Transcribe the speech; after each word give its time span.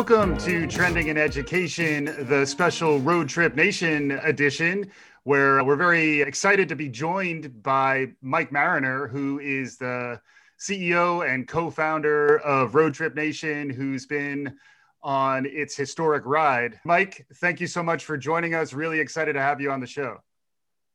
Welcome 0.00 0.38
to 0.38 0.66
Trending 0.66 1.08
in 1.08 1.18
Education, 1.18 2.06
the 2.26 2.46
special 2.46 3.00
Road 3.00 3.28
Trip 3.28 3.54
Nation 3.54 4.12
edition, 4.12 4.90
where 5.24 5.60
uh, 5.60 5.64
we're 5.64 5.76
very 5.76 6.22
excited 6.22 6.70
to 6.70 6.74
be 6.74 6.88
joined 6.88 7.62
by 7.62 8.06
Mike 8.22 8.50
Marriner, 8.50 9.08
who 9.08 9.40
is 9.40 9.76
the 9.76 10.18
CEO 10.58 11.28
and 11.28 11.46
co 11.46 11.70
founder 11.70 12.38
of 12.38 12.74
Road 12.74 12.94
Trip 12.94 13.14
Nation, 13.14 13.68
who's 13.68 14.06
been 14.06 14.56
on 15.02 15.44
its 15.44 15.76
historic 15.76 16.22
ride. 16.24 16.80
Mike, 16.86 17.26
thank 17.34 17.60
you 17.60 17.66
so 17.66 17.82
much 17.82 18.06
for 18.06 18.16
joining 18.16 18.54
us. 18.54 18.72
Really 18.72 19.00
excited 19.00 19.34
to 19.34 19.42
have 19.42 19.60
you 19.60 19.70
on 19.70 19.80
the 19.80 19.86
show. 19.86 20.16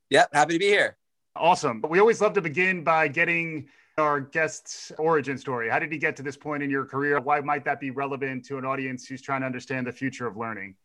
Yep, 0.09 0.29
happy 0.33 0.53
to 0.53 0.59
be 0.59 0.65
here. 0.65 0.97
Awesome. 1.35 1.83
We 1.87 1.99
always 1.99 2.21
love 2.21 2.33
to 2.33 2.41
begin 2.41 2.83
by 2.83 3.07
getting 3.09 3.67
our 3.97 4.19
guest's 4.19 4.91
origin 4.97 5.37
story. 5.37 5.69
How 5.69 5.79
did 5.79 5.91
he 5.91 5.97
get 5.97 6.15
to 6.17 6.23
this 6.23 6.35
point 6.35 6.63
in 6.63 6.69
your 6.69 6.85
career? 6.85 7.19
Why 7.19 7.39
might 7.39 7.63
that 7.65 7.79
be 7.79 7.91
relevant 7.91 8.45
to 8.45 8.57
an 8.57 8.65
audience 8.65 9.07
who's 9.07 9.21
trying 9.21 9.41
to 9.41 9.45
understand 9.45 9.87
the 9.87 9.91
future 9.91 10.27
of 10.27 10.35
learning? 10.35 10.75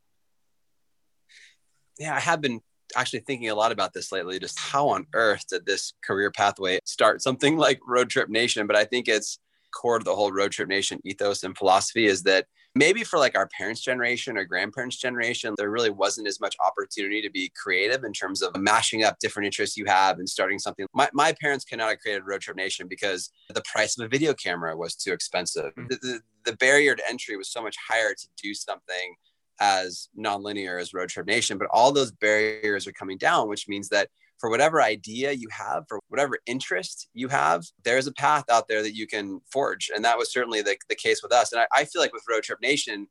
Yeah, 1.99 2.15
I 2.15 2.21
have 2.21 2.41
been 2.41 2.61
actually 2.97 3.21
thinking 3.21 3.51
a 3.51 3.55
lot 3.55 3.73
about 3.73 3.93
this 3.93 4.11
lately 4.13 4.39
just 4.39 4.59
how 4.59 4.89
on 4.89 5.07
earth 5.15 5.47
did 5.49 5.65
this 5.65 5.93
career 6.05 6.31
pathway 6.31 6.79
start 6.85 7.23
something 7.23 7.57
like 7.67 7.79
road 7.87 8.11
trip 8.11 8.29
nation 8.29 8.67
but 8.67 8.75
i 8.75 8.85
think 8.85 9.07
it's 9.07 9.39
core 9.73 10.01
to 10.01 10.05
the 10.05 10.15
whole 10.15 10.33
road 10.33 10.51
trip 10.51 10.69
nation 10.69 10.99
ethos 11.05 11.45
and 11.45 11.57
philosophy 11.57 12.07
is 12.07 12.25
that 12.25 12.47
maybe 12.75 13.03
for 13.03 13.19
like 13.19 13.37
our 13.37 13.49
parents 13.49 13.81
generation 13.81 14.37
or 14.37 14.45
grandparents 14.45 14.97
generation 14.97 15.55
there 15.57 15.71
really 15.71 15.91
wasn't 15.91 16.27
as 16.27 16.41
much 16.41 16.55
opportunity 16.65 17.21
to 17.21 17.31
be 17.31 17.51
creative 17.61 18.05
in 18.05 18.13
terms 18.13 18.43
of 18.43 18.57
mashing 18.57 19.03
up 19.03 19.19
different 19.19 19.47
interests 19.47 19.77
you 19.77 19.85
have 19.87 20.19
and 20.19 20.29
starting 20.29 20.59
something 20.59 20.87
my, 20.95 21.09
my 21.13 21.33
parents 21.41 21.65
could 21.65 21.79
not 21.79 21.89
have 21.89 21.99
created 21.99 22.23
road 22.25 22.41
trip 22.41 22.57
nation 22.57 22.87
because 22.89 23.31
the 23.53 23.63
price 23.63 23.99
of 23.99 24.05
a 24.05 24.09
video 24.09 24.33
camera 24.35 24.77
was 24.77 24.95
too 24.95 25.13
expensive 25.13 25.73
mm-hmm. 25.75 25.87
the, 25.89 25.97
the, 25.97 26.21
the 26.51 26.57
barrier 26.57 26.95
to 26.95 27.03
entry 27.09 27.37
was 27.37 27.51
so 27.51 27.63
much 27.63 27.77
higher 27.89 28.15
to 28.15 28.29
do 28.41 28.55
something 28.55 29.15
as 29.61 30.09
nonlinear 30.19 30.81
as 30.81 30.95
road 30.95 31.09
trip 31.09 31.27
nation 31.27 31.59
but 31.59 31.69
all 31.73 31.93
those 31.93 32.13
barriers 32.13 32.87
are 32.87 32.93
coming 32.93 33.19
down 33.19 33.49
which 33.49 33.69
means 33.69 33.89
that 33.89 34.09
for 34.41 34.51
whatever 34.51 34.81
idea 34.83 35.33
you 35.33 35.49
have, 35.51 35.85
for 35.89 36.01
whatever 36.09 36.39
interest 36.47 37.09
you 37.13 37.29
have, 37.29 37.65
there's 37.85 38.07
a 38.07 38.13
path 38.13 38.45
out 38.51 38.67
there 38.69 38.83
that 38.83 38.97
you 38.97 39.07
can 39.07 39.41
forge. 39.53 39.91
And 39.95 40.05
that 40.05 40.19
was 40.19 40.33
certainly 40.33 40.63
the, 40.63 40.77
the 40.89 40.95
case 40.95 41.23
with 41.23 41.33
us. 41.33 41.53
And 41.53 41.61
I, 41.61 41.67
I 41.75 41.85
feel 41.85 42.01
like 42.01 42.13
with 42.13 42.25
Road 42.29 42.43
Trip 42.43 42.61
Nation, 42.63 43.07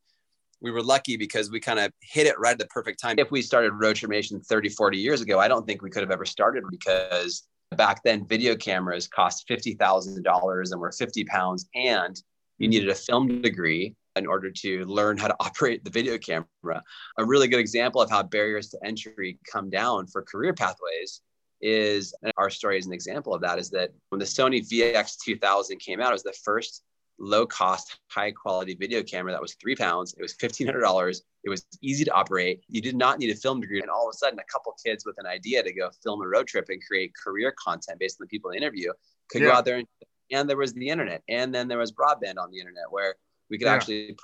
we 0.60 0.70
were 0.70 0.82
lucky 0.82 1.16
because 1.16 1.50
we 1.50 1.60
kind 1.60 1.78
of 1.78 1.92
hit 2.02 2.26
it 2.26 2.38
right 2.38 2.52
at 2.52 2.58
the 2.58 2.66
perfect 2.66 3.00
time. 3.00 3.18
If 3.18 3.30
we 3.30 3.42
started 3.42 3.72
Road 3.72 3.96
Trip 3.96 4.10
Nation 4.10 4.40
30, 4.40 4.68
40 4.70 4.98
years 4.98 5.20
ago, 5.20 5.38
I 5.38 5.48
don't 5.48 5.66
think 5.66 5.82
we 5.82 5.90
could 5.90 6.02
have 6.02 6.10
ever 6.10 6.26
started 6.26 6.64
because 6.70 7.46
back 7.76 8.02
then 8.02 8.26
video 8.26 8.56
cameras 8.56 9.06
cost 9.06 9.46
$50,000 9.48 10.72
and 10.72 10.80
were 10.80 10.92
50 10.92 11.24
pounds 11.24 11.68
and 11.74 12.20
you 12.58 12.68
needed 12.68 12.90
a 12.90 12.94
film 12.94 13.40
degree 13.40 13.94
in 14.16 14.26
order 14.26 14.50
to 14.50 14.84
learn 14.84 15.16
how 15.16 15.28
to 15.28 15.36
operate 15.40 15.84
the 15.84 15.90
video 15.90 16.18
camera. 16.18 16.82
A 17.18 17.24
really 17.24 17.48
good 17.48 17.60
example 17.60 18.00
of 18.00 18.10
how 18.10 18.22
barriers 18.22 18.68
to 18.70 18.78
entry 18.84 19.38
come 19.50 19.70
down 19.70 20.06
for 20.06 20.22
career 20.22 20.52
pathways 20.52 21.20
is 21.62 22.14
our 22.38 22.48
story 22.48 22.78
is 22.78 22.86
an 22.86 22.92
example 22.92 23.34
of 23.34 23.42
that 23.42 23.58
is 23.58 23.68
that 23.70 23.90
when 24.08 24.18
the 24.18 24.24
Sony 24.24 24.66
VX2000 24.66 25.78
came 25.78 26.00
out, 26.00 26.10
it 26.10 26.12
was 26.12 26.22
the 26.22 26.34
first 26.44 26.82
low 27.18 27.46
cost, 27.46 27.98
high 28.08 28.30
quality 28.30 28.74
video 28.74 29.02
camera 29.02 29.30
that 29.30 29.42
was 29.42 29.54
three 29.60 29.76
pounds. 29.76 30.14
It 30.18 30.22
was 30.22 30.34
$1,500. 30.34 31.20
It 31.44 31.50
was 31.50 31.66
easy 31.82 32.04
to 32.04 32.12
operate. 32.12 32.62
You 32.68 32.80
did 32.80 32.96
not 32.96 33.18
need 33.18 33.30
a 33.30 33.34
film 33.34 33.60
degree. 33.60 33.80
And 33.80 33.90
all 33.90 34.08
of 34.08 34.14
a 34.14 34.16
sudden, 34.16 34.38
a 34.38 34.52
couple 34.52 34.74
kids 34.84 35.04
with 35.04 35.16
an 35.18 35.26
idea 35.26 35.62
to 35.62 35.72
go 35.72 35.90
film 36.02 36.22
a 36.22 36.26
road 36.26 36.46
trip 36.46 36.66
and 36.70 36.82
create 36.84 37.12
career 37.22 37.54
content 37.62 37.98
based 38.00 38.18
on 38.20 38.24
the 38.24 38.28
people 38.28 38.50
they 38.50 38.56
interview 38.56 38.90
could 39.28 39.42
yeah. 39.42 39.48
go 39.48 39.54
out 39.54 39.64
there 39.66 39.76
and, 39.76 39.86
and 40.32 40.48
there 40.48 40.56
was 40.56 40.72
the 40.72 40.88
internet. 40.88 41.22
And 41.28 41.54
then 41.54 41.68
there 41.68 41.78
was 41.78 41.92
broadband 41.92 42.38
on 42.38 42.50
the 42.50 42.58
internet 42.58 42.84
where 42.90 43.16
we 43.50 43.58
could 43.58 43.66
yeah. 43.66 43.74
actually 43.74 44.16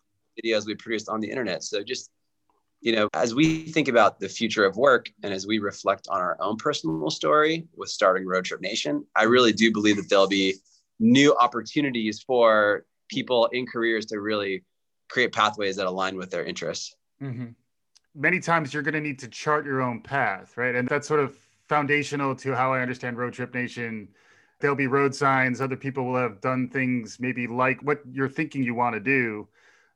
videos 0.42 0.66
we 0.66 0.74
produced 0.74 1.08
on 1.08 1.20
the 1.20 1.28
internet. 1.28 1.62
So 1.62 1.82
just 1.82 2.10
you 2.80 2.94
know, 2.94 3.08
as 3.14 3.34
we 3.34 3.62
think 3.62 3.88
about 3.88 4.20
the 4.20 4.28
future 4.28 4.64
of 4.64 4.76
work 4.76 5.10
and 5.22 5.32
as 5.32 5.46
we 5.46 5.58
reflect 5.58 6.06
on 6.08 6.20
our 6.20 6.36
own 6.40 6.56
personal 6.56 7.10
story 7.10 7.66
with 7.74 7.88
starting 7.88 8.26
Road 8.26 8.44
Trip 8.44 8.60
Nation, 8.60 9.04
I 9.16 9.24
really 9.24 9.52
do 9.52 9.72
believe 9.72 9.96
that 9.96 10.08
there'll 10.08 10.28
be 10.28 10.56
new 11.00 11.34
opportunities 11.36 12.22
for 12.22 12.84
people 13.08 13.46
in 13.46 13.66
careers 13.66 14.06
to 14.06 14.20
really 14.20 14.64
create 15.08 15.32
pathways 15.32 15.76
that 15.76 15.86
align 15.86 16.16
with 16.16 16.30
their 16.30 16.44
interests. 16.44 16.94
Mm-hmm. 17.22 17.46
Many 18.14 18.40
times 18.40 18.72
you're 18.72 18.82
going 18.82 18.94
to 18.94 19.00
need 19.00 19.18
to 19.20 19.28
chart 19.28 19.64
your 19.64 19.82
own 19.82 20.00
path, 20.00 20.56
right? 20.56 20.74
And 20.74 20.88
that's 20.88 21.08
sort 21.08 21.20
of 21.20 21.36
foundational 21.68 22.34
to 22.36 22.54
how 22.54 22.72
I 22.72 22.80
understand 22.80 23.18
Road 23.18 23.32
Trip 23.32 23.54
Nation 23.54 24.08
there'll 24.60 24.76
be 24.76 24.86
road 24.86 25.14
signs 25.14 25.60
other 25.60 25.76
people 25.76 26.04
will 26.06 26.16
have 26.16 26.40
done 26.40 26.68
things 26.68 27.18
maybe 27.20 27.46
like 27.46 27.80
what 27.82 28.00
you're 28.10 28.28
thinking 28.28 28.62
you 28.62 28.74
want 28.74 28.94
to 28.94 29.00
do. 29.00 29.48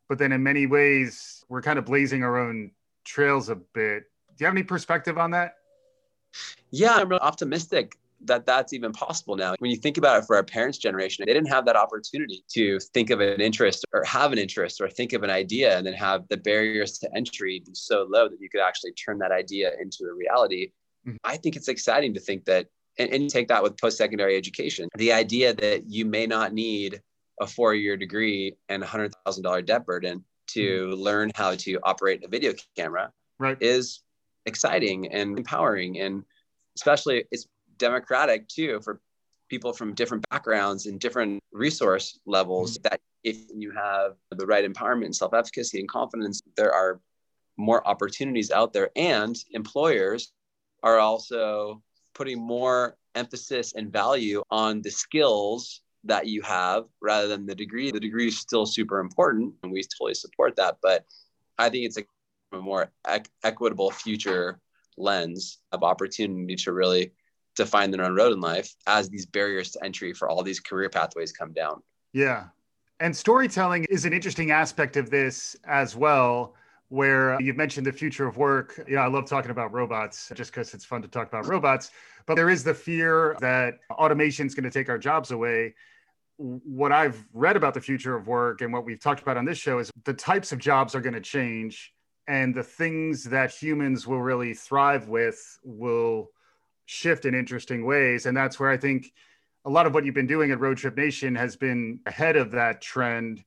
But 0.08 0.18
then 0.18 0.32
in 0.32 0.42
many 0.42 0.66
ways 0.66 1.44
we're 1.48 1.62
kind 1.62 1.78
of 1.78 1.84
blazing 1.84 2.22
our 2.22 2.38
own 2.38 2.72
trails 3.04 3.48
a 3.48 3.54
bit. 3.56 4.04
Do 4.36 4.44
you 4.44 4.46
have 4.46 4.54
any 4.54 4.62
perspective 4.62 5.18
on 5.18 5.30
that? 5.32 5.54
Yeah 6.70 6.94
i'm 6.94 7.08
really 7.08 7.20
optimistic 7.20 7.96
that 8.26 8.44
that's 8.44 8.74
even 8.74 8.92
possible 8.92 9.34
now. 9.34 9.54
When 9.60 9.70
you 9.70 9.78
think 9.78 9.96
about 9.96 10.22
it 10.22 10.26
for 10.26 10.36
our 10.36 10.42
parents 10.42 10.78
generation 10.78 11.24
they 11.26 11.32
didn't 11.32 11.48
have 11.48 11.64
that 11.66 11.76
opportunity 11.76 12.44
to 12.50 12.78
think 12.92 13.10
of 13.10 13.20
an 13.20 13.40
interest 13.40 13.84
or 13.92 14.04
have 14.04 14.32
an 14.32 14.38
interest 14.38 14.80
or 14.80 14.88
think 14.88 15.12
of 15.12 15.22
an 15.22 15.30
idea 15.30 15.76
and 15.76 15.86
then 15.86 15.94
have 15.94 16.28
the 16.28 16.36
barriers 16.36 16.98
to 16.98 17.10
entry 17.16 17.62
be 17.64 17.72
so 17.74 18.06
low 18.10 18.28
that 18.28 18.40
you 18.40 18.50
could 18.50 18.60
actually 18.60 18.92
turn 18.92 19.18
that 19.18 19.32
idea 19.32 19.72
into 19.80 20.04
a 20.04 20.14
reality. 20.14 20.72
Mm-hmm. 21.06 21.16
i 21.24 21.38
think 21.38 21.56
it's 21.56 21.68
exciting 21.68 22.12
to 22.12 22.20
think 22.20 22.44
that 22.44 22.66
and, 23.00 23.12
and 23.12 23.30
take 23.30 23.48
that 23.48 23.62
with 23.62 23.78
post-secondary 23.80 24.36
education 24.36 24.88
the 24.96 25.12
idea 25.12 25.54
that 25.54 25.88
you 25.88 26.04
may 26.04 26.26
not 26.26 26.52
need 26.52 27.00
a 27.40 27.46
four-year 27.46 27.96
degree 27.96 28.54
and 28.68 28.82
a 28.82 28.86
hundred 28.86 29.12
thousand 29.24 29.42
dollar 29.42 29.62
debt 29.62 29.86
burden 29.86 30.24
to 30.46 30.88
mm-hmm. 30.88 31.00
learn 31.00 31.30
how 31.34 31.54
to 31.54 31.78
operate 31.82 32.22
a 32.24 32.28
video 32.28 32.52
camera 32.76 33.10
right. 33.38 33.56
is 33.60 34.02
exciting 34.46 35.12
and 35.12 35.38
empowering 35.38 36.00
and 36.00 36.24
especially 36.76 37.24
it's 37.30 37.46
democratic 37.78 38.46
too 38.48 38.80
for 38.82 39.00
people 39.48 39.72
from 39.72 39.94
different 39.94 40.24
backgrounds 40.30 40.86
and 40.86 41.00
different 41.00 41.42
resource 41.52 42.18
levels 42.26 42.78
mm-hmm. 42.78 42.82
that 42.90 43.00
if 43.24 43.36
you 43.54 43.70
have 43.70 44.12
the 44.30 44.46
right 44.46 44.70
empowerment 44.70 45.06
and 45.06 45.16
self-efficacy 45.16 45.78
and 45.78 45.88
confidence 45.88 46.42
there 46.56 46.72
are 46.72 47.00
more 47.56 47.86
opportunities 47.86 48.50
out 48.50 48.72
there 48.72 48.90
and 48.96 49.36
employers 49.52 50.32
are 50.82 50.98
also 50.98 51.82
putting 52.20 52.38
more 52.38 52.98
emphasis 53.14 53.72
and 53.72 53.90
value 53.90 54.42
on 54.50 54.82
the 54.82 54.90
skills 54.90 55.80
that 56.04 56.26
you 56.26 56.42
have 56.42 56.84
rather 57.00 57.26
than 57.26 57.46
the 57.46 57.54
degree. 57.54 57.90
The 57.90 57.98
degree 57.98 58.28
is 58.28 58.36
still 58.38 58.66
super 58.66 59.00
important, 59.00 59.54
and 59.62 59.72
we 59.72 59.82
totally 59.84 60.12
support 60.12 60.54
that. 60.56 60.76
But 60.82 61.06
I 61.58 61.70
think 61.70 61.86
it's 61.86 61.96
a, 61.96 62.02
more 62.60 62.92
ec- 63.08 63.30
equitable 63.42 63.90
future 63.90 64.60
lens 64.98 65.60
of 65.72 65.82
opportunity 65.82 66.56
to 66.56 66.72
really 66.74 67.12
define 67.56 67.90
their 67.90 68.04
own 68.04 68.14
road 68.14 68.34
in 68.34 68.40
life 68.40 68.70
as 68.86 69.08
these 69.08 69.24
barriers 69.24 69.70
to 69.70 69.82
entry 69.82 70.12
for 70.12 70.28
all 70.28 70.42
these 70.42 70.60
career 70.60 70.90
pathways 70.90 71.32
come 71.32 71.54
down. 71.54 71.82
Yeah. 72.12 72.48
And 72.98 73.16
storytelling 73.16 73.86
is 73.88 74.04
an 74.04 74.12
interesting 74.12 74.50
aspect 74.50 74.98
of 74.98 75.08
this 75.08 75.56
as 75.64 75.96
well 75.96 76.54
where 76.90 77.40
you've 77.40 77.56
mentioned 77.56 77.86
the 77.86 77.92
future 77.92 78.26
of 78.26 78.36
work. 78.36 78.82
You 78.86 78.96
know, 78.96 79.02
I 79.02 79.06
love 79.06 79.24
talking 79.24 79.52
about 79.52 79.72
robots 79.72 80.30
just 80.34 80.50
because 80.50 80.74
it's 80.74 80.84
fun 80.84 81.02
to 81.02 81.08
talk 81.08 81.28
about 81.28 81.46
robots. 81.46 81.92
But 82.26 82.34
there 82.34 82.50
is 82.50 82.64
the 82.64 82.74
fear 82.74 83.36
that 83.40 83.74
automation 83.92 84.46
is 84.46 84.54
going 84.56 84.64
to 84.64 84.70
take 84.70 84.88
our 84.88 84.98
jobs 84.98 85.30
away. 85.30 85.74
What 86.36 86.90
I've 86.90 87.24
read 87.32 87.56
about 87.56 87.74
the 87.74 87.80
future 87.80 88.16
of 88.16 88.26
work 88.26 88.60
and 88.60 88.72
what 88.72 88.84
we've 88.84 89.00
talked 89.00 89.22
about 89.22 89.36
on 89.36 89.44
this 89.44 89.56
show 89.56 89.78
is 89.78 89.90
the 90.04 90.12
types 90.12 90.50
of 90.50 90.58
jobs 90.58 90.96
are 90.96 91.00
going 91.00 91.14
to 91.14 91.20
change, 91.20 91.92
and 92.26 92.52
the 92.54 92.64
things 92.64 93.24
that 93.24 93.52
humans 93.52 94.06
will 94.06 94.20
really 94.20 94.52
thrive 94.54 95.08
with 95.08 95.60
will 95.62 96.30
shift 96.86 97.24
in 97.24 97.36
interesting 97.36 97.86
ways. 97.86 98.26
And 98.26 98.36
that's 98.36 98.58
where 98.58 98.70
I 98.70 98.76
think 98.76 99.12
a 99.64 99.70
lot 99.70 99.86
of 99.86 99.94
what 99.94 100.04
you've 100.04 100.14
been 100.14 100.26
doing 100.26 100.50
at 100.50 100.58
Road 100.58 100.78
Trip 100.78 100.96
Nation 100.96 101.36
has 101.36 101.54
been 101.54 102.00
ahead 102.06 102.34
of 102.36 102.50
that 102.52 102.80
trend 102.80 103.44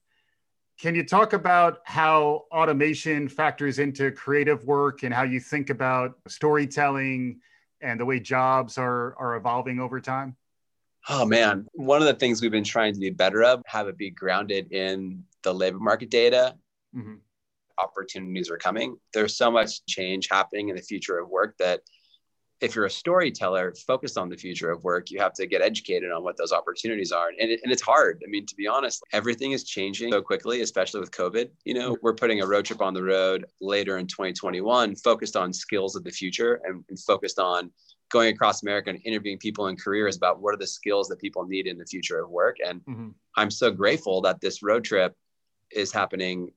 can 0.80 0.96
you 0.96 1.04
talk 1.04 1.34
about 1.34 1.80
how 1.86 2.44
automation 2.52 3.28
factors 3.30 3.80
into 3.80 4.12
creative 4.12 4.66
work 4.66 5.04
and 5.04 5.14
how 5.14 5.24
you 5.24 5.40
think 5.40 5.70
about 5.70 6.18
storytelling 6.28 7.40
and 7.82 8.00
the 8.00 8.06
way 8.06 8.20
jobs 8.20 8.78
are, 8.78 9.16
are 9.18 9.36
evolving 9.36 9.80
over 9.80 10.00
time? 10.00 10.36
Oh 11.10 11.26
man, 11.26 11.68
one 11.74 12.02
of 12.02 12.08
the 12.08 12.14
things 12.14 12.42
we've 12.42 12.52
been 12.52 12.64
trying 12.64 12.94
to 12.94 13.00
do 13.00 13.14
better 13.14 13.44
of, 13.44 13.62
have 13.66 13.88
it 13.88 13.98
be 13.98 14.10
grounded 14.10 14.72
in 14.72 15.24
the 15.44 15.54
labor 15.54 15.80
market 15.80 16.10
data. 16.10 16.56
Mm-hmm. 16.96 17.16
Opportunities 17.78 18.50
are 18.50 18.58
coming. 18.58 18.98
There's 19.14 19.36
so 19.36 19.52
much 19.52 19.86
change 19.86 20.30
happening 20.32 20.70
in 20.70 20.76
the 20.76 20.82
future 20.82 21.18
of 21.18 21.30
work 21.30 21.56
that 21.58 21.82
if 22.64 22.76
you're 22.76 22.86
a 22.86 22.90
storyteller 22.90 23.74
focused 23.86 24.18
on 24.18 24.30
the 24.30 24.38
future 24.38 24.72
of 24.72 24.86
work, 24.86 25.12
you 25.12 25.20
have 25.20 25.34
to 25.34 25.46
get 25.46 25.62
educated 25.62 26.14
on 26.14 26.24
what 26.24 26.38
those 26.38 26.54
opportunities 26.54 27.12
are. 27.12 27.28
And, 27.28 27.52
it, 27.52 27.60
and 27.62 27.74
it's 27.74 27.82
hard. 27.82 28.24
I 28.26 28.30
mean, 28.30 28.46
to 28.46 28.56
be 28.56 28.68
honest, 28.68 29.04
everything 29.12 29.52
is 29.52 29.66
changing 29.66 30.14
so 30.14 30.22
quickly, 30.22 30.62
especially 30.62 31.02
with 31.02 31.12
COVID. 31.12 31.50
You 31.66 31.74
know, 31.74 31.98
we're 32.02 32.16
putting 32.16 32.40
a 32.40 32.48
road 32.48 32.64
trip 32.64 32.82
on 32.82 32.94
the 32.94 33.04
road 33.04 33.46
later 33.60 33.98
in 33.98 34.08
2021, 34.08 34.96
focused 34.96 35.36
on 35.36 35.52
skills 35.52 35.98
of 35.98 36.06
the 36.06 36.12
future 36.12 36.62
and, 36.64 36.86
and 36.88 36.98
focused 36.98 37.38
on 37.38 37.70
going 38.10 38.34
across 38.34 38.64
America 38.64 38.92
and 38.92 39.02
interviewing 39.04 39.40
people 39.40 39.68
in 39.68 39.76
careers 39.76 40.16
about 40.16 40.42
what 40.42 40.54
are 40.54 40.58
the 40.58 40.66
skills 40.66 41.10
that 41.10 41.20
people 41.20 41.46
need 41.46 41.68
in 41.68 41.78
the 41.78 41.86
future 41.86 42.24
of 42.24 42.30
work. 42.30 42.56
And 42.66 42.80
mm-hmm. 42.86 43.10
I'm 43.36 43.52
so 43.52 43.72
grateful 43.72 44.22
that 44.22 44.40
this 44.40 44.64
road 44.64 44.86
trip 44.86 45.14
is 45.70 45.92
happening 45.92 46.52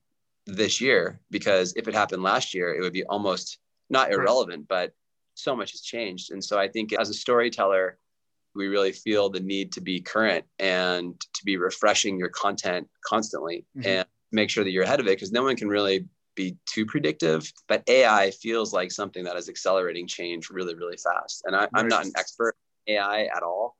this 0.45 0.79
year 0.79 1.19
because 1.31 1.73
if 1.75 1.89
it 1.89 1.93
happened 1.93 2.23
last 2.23 2.53
year, 2.53 2.73
it 2.73 2.79
would 2.79 2.93
be 2.93 3.03
almost 3.03 3.57
not 3.89 4.13
irrelevant, 4.13 4.69
but 4.69 4.93
so 5.37 5.55
much 5.55 5.71
has 5.71 5.81
changed. 5.81 6.31
And 6.31 6.43
so 6.43 6.57
I 6.57 6.67
think 6.67 6.93
as 6.93 7.09
a 7.09 7.13
storyteller, 7.13 7.97
we 8.55 8.67
really 8.67 8.91
feel 8.91 9.29
the 9.29 9.39
need 9.39 9.71
to 9.73 9.81
be 9.81 10.01
current 10.01 10.43
and 10.57 11.19
to 11.19 11.45
be 11.45 11.57
refreshing 11.57 12.17
your 12.17 12.29
content 12.29 12.87
constantly 13.05 13.65
mm-hmm. 13.77 13.87
and 13.87 14.05
make 14.31 14.49
sure 14.49 14.63
that 14.63 14.71
you're 14.71 14.83
ahead 14.83 14.99
of 14.99 15.07
it 15.07 15.11
because 15.11 15.31
no 15.31 15.43
one 15.43 15.55
can 15.55 15.69
really 15.69 16.05
be 16.35 16.57
too 16.65 16.85
predictive. 16.85 17.51
But 17.67 17.83
AI 17.87 18.31
feels 18.31 18.73
like 18.73 18.91
something 18.91 19.23
that 19.25 19.37
is 19.37 19.47
accelerating 19.47 20.07
change 20.07 20.49
really, 20.49 20.75
really 20.75 20.97
fast. 20.97 21.43
And 21.45 21.55
I, 21.55 21.67
am 21.75 21.87
not 21.87 22.05
an 22.05 22.13
expert 22.17 22.55
AI 22.87 23.25
at 23.25 23.43
all, 23.43 23.77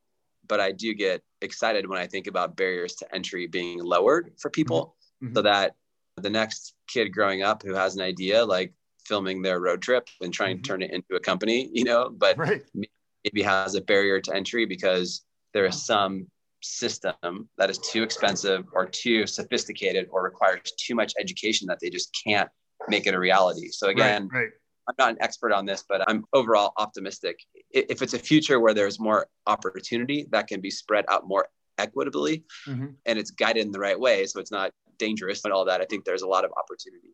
but 0.48 0.60
I 0.60 0.71
do 0.71 0.94
get 0.94 1.24
excited 1.42 1.88
when 1.88 2.00
I 2.00 2.06
think 2.06 2.27
about 2.27 2.56
barriers 2.56 2.94
to 2.95 3.15
entry 3.15 3.48
being 3.48 3.83
lowered 3.83 4.33
for 4.38 4.51
people 4.51 4.95
mm-hmm. 5.24 5.36
so 5.36 5.42
that 5.42 5.75
the 6.18 6.30
next 6.30 6.75
kid 6.88 7.13
growing 7.13 7.42
up 7.42 7.63
who 7.63 7.74
has 7.74 7.95
an 7.95 8.01
idea 8.01 8.44
like 8.44 8.74
filming 9.07 9.42
their 9.42 9.59
road 9.59 9.81
trip 9.81 10.07
and 10.21 10.33
trying 10.33 10.57
mm-hmm. 10.57 10.63
to 10.63 10.68
turn 10.68 10.81
it 10.81 10.92
into 10.92 11.15
a 11.15 11.19
company, 11.19 11.69
you 11.71 11.83
know, 11.83 12.09
but 12.09 12.38
right. 12.38 12.62
maybe 12.74 13.42
has 13.42 13.75
a 13.75 13.81
barrier 13.81 14.19
to 14.21 14.36
entry 14.36 14.65
because 14.65 15.24
there 15.54 15.65
is 15.65 15.86
some 15.86 16.27
system 16.62 17.48
that 17.57 17.69
is 17.69 17.77
too 17.80 18.04
expensive 18.04 18.65
or 18.74 18.86
too 18.86 19.25
sophisticated 19.27 20.07
or 20.12 20.24
requires 20.24 20.74
too 20.77 20.95
much 20.95 21.13
education 21.19 21.68
that 21.68 21.80
they 21.80 21.89
just 21.89 22.15
can't 22.24 22.50
make 22.88 23.07
it 23.07 23.13
a 23.13 23.19
reality. 23.19 23.69
So 23.69 23.88
again, 23.89 24.27
right, 24.31 24.39
right. 24.39 24.50
I'm 24.88 24.95
not 24.98 25.12
an 25.12 25.18
expert 25.19 25.51
on 25.51 25.65
this, 25.65 25.83
but 25.88 26.01
I'm 26.10 26.25
overall 26.33 26.74
optimistic. 26.77 27.39
If 27.71 28.01
it's 28.01 28.13
a 28.13 28.19
future 28.19 28.60
where 28.60 28.74
there's 28.74 29.00
more 29.00 29.27
opportunity 29.45 30.27
that 30.31 30.48
can 30.48 30.62
be 30.62 30.69
spread 30.69 31.06
out 31.10 31.27
more 31.27 31.48
equitably 31.77 32.44
mm-hmm. 32.68 32.88
and 33.06 33.19
it's 33.19 33.31
guided 33.31 33.65
in 33.65 33.71
the 33.71 33.80
right 33.80 34.00
way, 34.00 34.25
so 34.25 34.39
it's 34.39 34.51
not 34.51 34.71
dangerous 34.98 35.44
and 35.44 35.53
all 35.53 35.65
that, 35.65 35.81
I 35.81 35.86
think 35.86 36.06
there's 36.06 36.21
a 36.21 36.27
lot 36.27 36.45
of 36.45 36.51
opportunity. 36.57 37.10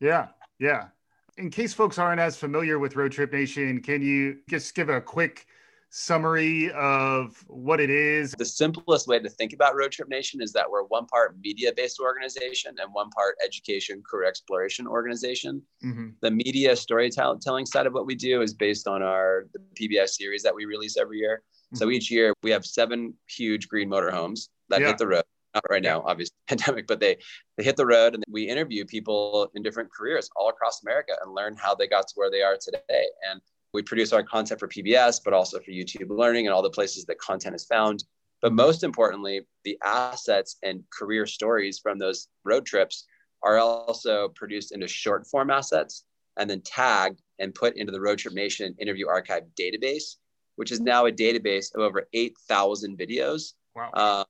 Yeah, 0.00 0.28
yeah. 0.58 0.88
In 1.38 1.50
case 1.50 1.72
folks 1.72 1.98
aren't 1.98 2.20
as 2.20 2.36
familiar 2.36 2.80
with 2.80 2.96
Road 2.96 3.12
Trip 3.12 3.32
Nation, 3.32 3.80
can 3.80 4.02
you 4.02 4.38
just 4.50 4.74
give 4.74 4.88
a 4.88 5.00
quick 5.00 5.46
summary 5.88 6.70
of 6.72 7.42
what 7.46 7.78
it 7.78 7.90
is? 7.90 8.34
The 8.36 8.44
simplest 8.44 9.06
way 9.06 9.20
to 9.20 9.28
think 9.28 9.52
about 9.52 9.76
Road 9.76 9.92
Trip 9.92 10.08
Nation 10.08 10.42
is 10.42 10.52
that 10.54 10.68
we're 10.68 10.82
one 10.82 11.06
part 11.06 11.36
media 11.40 11.72
based 11.76 12.00
organization 12.00 12.74
and 12.82 12.92
one 12.92 13.08
part 13.10 13.36
education, 13.44 14.02
career 14.04 14.28
exploration 14.28 14.88
organization. 14.88 15.62
Mm-hmm. 15.84 16.08
The 16.22 16.30
media 16.32 16.74
storytelling 16.74 17.66
side 17.66 17.86
of 17.86 17.92
what 17.92 18.04
we 18.04 18.16
do 18.16 18.42
is 18.42 18.52
based 18.52 18.88
on 18.88 19.02
our 19.02 19.46
the 19.52 19.60
PBS 19.80 20.10
series 20.10 20.42
that 20.42 20.54
we 20.54 20.64
release 20.64 20.96
every 20.96 21.18
year. 21.18 21.42
Mm-hmm. 21.66 21.76
So 21.76 21.90
each 21.90 22.10
year 22.10 22.34
we 22.42 22.50
have 22.50 22.66
seven 22.66 23.14
huge 23.28 23.68
green 23.68 23.88
motorhomes 23.88 24.48
that 24.70 24.80
yeah. 24.80 24.88
hit 24.88 24.98
the 24.98 25.06
road. 25.06 25.24
Not 25.54 25.64
right 25.70 25.82
now, 25.82 26.02
obviously 26.04 26.36
pandemic, 26.48 26.86
but 26.86 27.00
they 27.00 27.16
they 27.56 27.64
hit 27.64 27.76
the 27.76 27.86
road 27.86 28.14
and 28.14 28.24
we 28.28 28.48
interview 28.48 28.84
people 28.84 29.50
in 29.54 29.62
different 29.62 29.90
careers 29.92 30.28
all 30.36 30.48
across 30.48 30.82
America 30.82 31.12
and 31.22 31.34
learn 31.34 31.56
how 31.56 31.74
they 31.74 31.86
got 31.86 32.08
to 32.08 32.14
where 32.16 32.30
they 32.30 32.42
are 32.42 32.56
today. 32.60 33.06
And 33.30 33.40
we 33.72 33.82
produce 33.82 34.12
our 34.12 34.22
content 34.22 34.60
for 34.60 34.68
PBS, 34.68 35.20
but 35.24 35.34
also 35.34 35.58
for 35.60 35.70
YouTube 35.70 36.08
Learning 36.10 36.46
and 36.46 36.54
all 36.54 36.62
the 36.62 36.70
places 36.70 37.04
that 37.06 37.18
content 37.18 37.54
is 37.54 37.64
found. 37.64 38.04
But 38.40 38.52
most 38.52 38.84
importantly, 38.84 39.42
the 39.64 39.78
assets 39.84 40.56
and 40.62 40.84
career 40.90 41.26
stories 41.26 41.78
from 41.78 41.98
those 41.98 42.28
road 42.44 42.64
trips 42.64 43.06
are 43.42 43.58
also 43.58 44.28
produced 44.28 44.72
into 44.72 44.88
short 44.88 45.26
form 45.26 45.50
assets 45.50 46.04
and 46.38 46.48
then 46.48 46.60
tagged 46.60 47.20
and 47.38 47.54
put 47.54 47.76
into 47.76 47.92
the 47.92 48.00
Road 48.00 48.18
Trip 48.18 48.34
Nation 48.34 48.74
Interview 48.78 49.08
Archive 49.08 49.42
database, 49.58 50.16
which 50.56 50.72
is 50.72 50.80
now 50.80 51.06
a 51.06 51.12
database 51.12 51.74
of 51.74 51.80
over 51.80 52.08
8,000 52.12 52.96
videos 52.96 53.54
wow. 53.74 53.90
uh, 53.92 54.24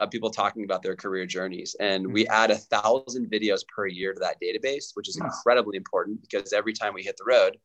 of 0.00 0.10
people 0.10 0.30
talking 0.30 0.64
about 0.64 0.82
their 0.82 0.96
career 0.96 1.26
journeys. 1.26 1.74
And 1.80 2.04
mm-hmm. 2.04 2.12
we 2.12 2.26
add 2.28 2.50
a 2.50 2.56
thousand 2.56 3.30
videos 3.30 3.66
per 3.66 3.86
year 3.86 4.12
to 4.12 4.20
that 4.20 4.36
database, 4.40 4.90
which 4.94 5.08
is 5.08 5.16
incredibly 5.16 5.76
important 5.76 6.20
because 6.20 6.52
every 6.52 6.72
time 6.72 6.94
we 6.94 7.02
hit 7.02 7.16
the 7.16 7.24
road, 7.24 7.56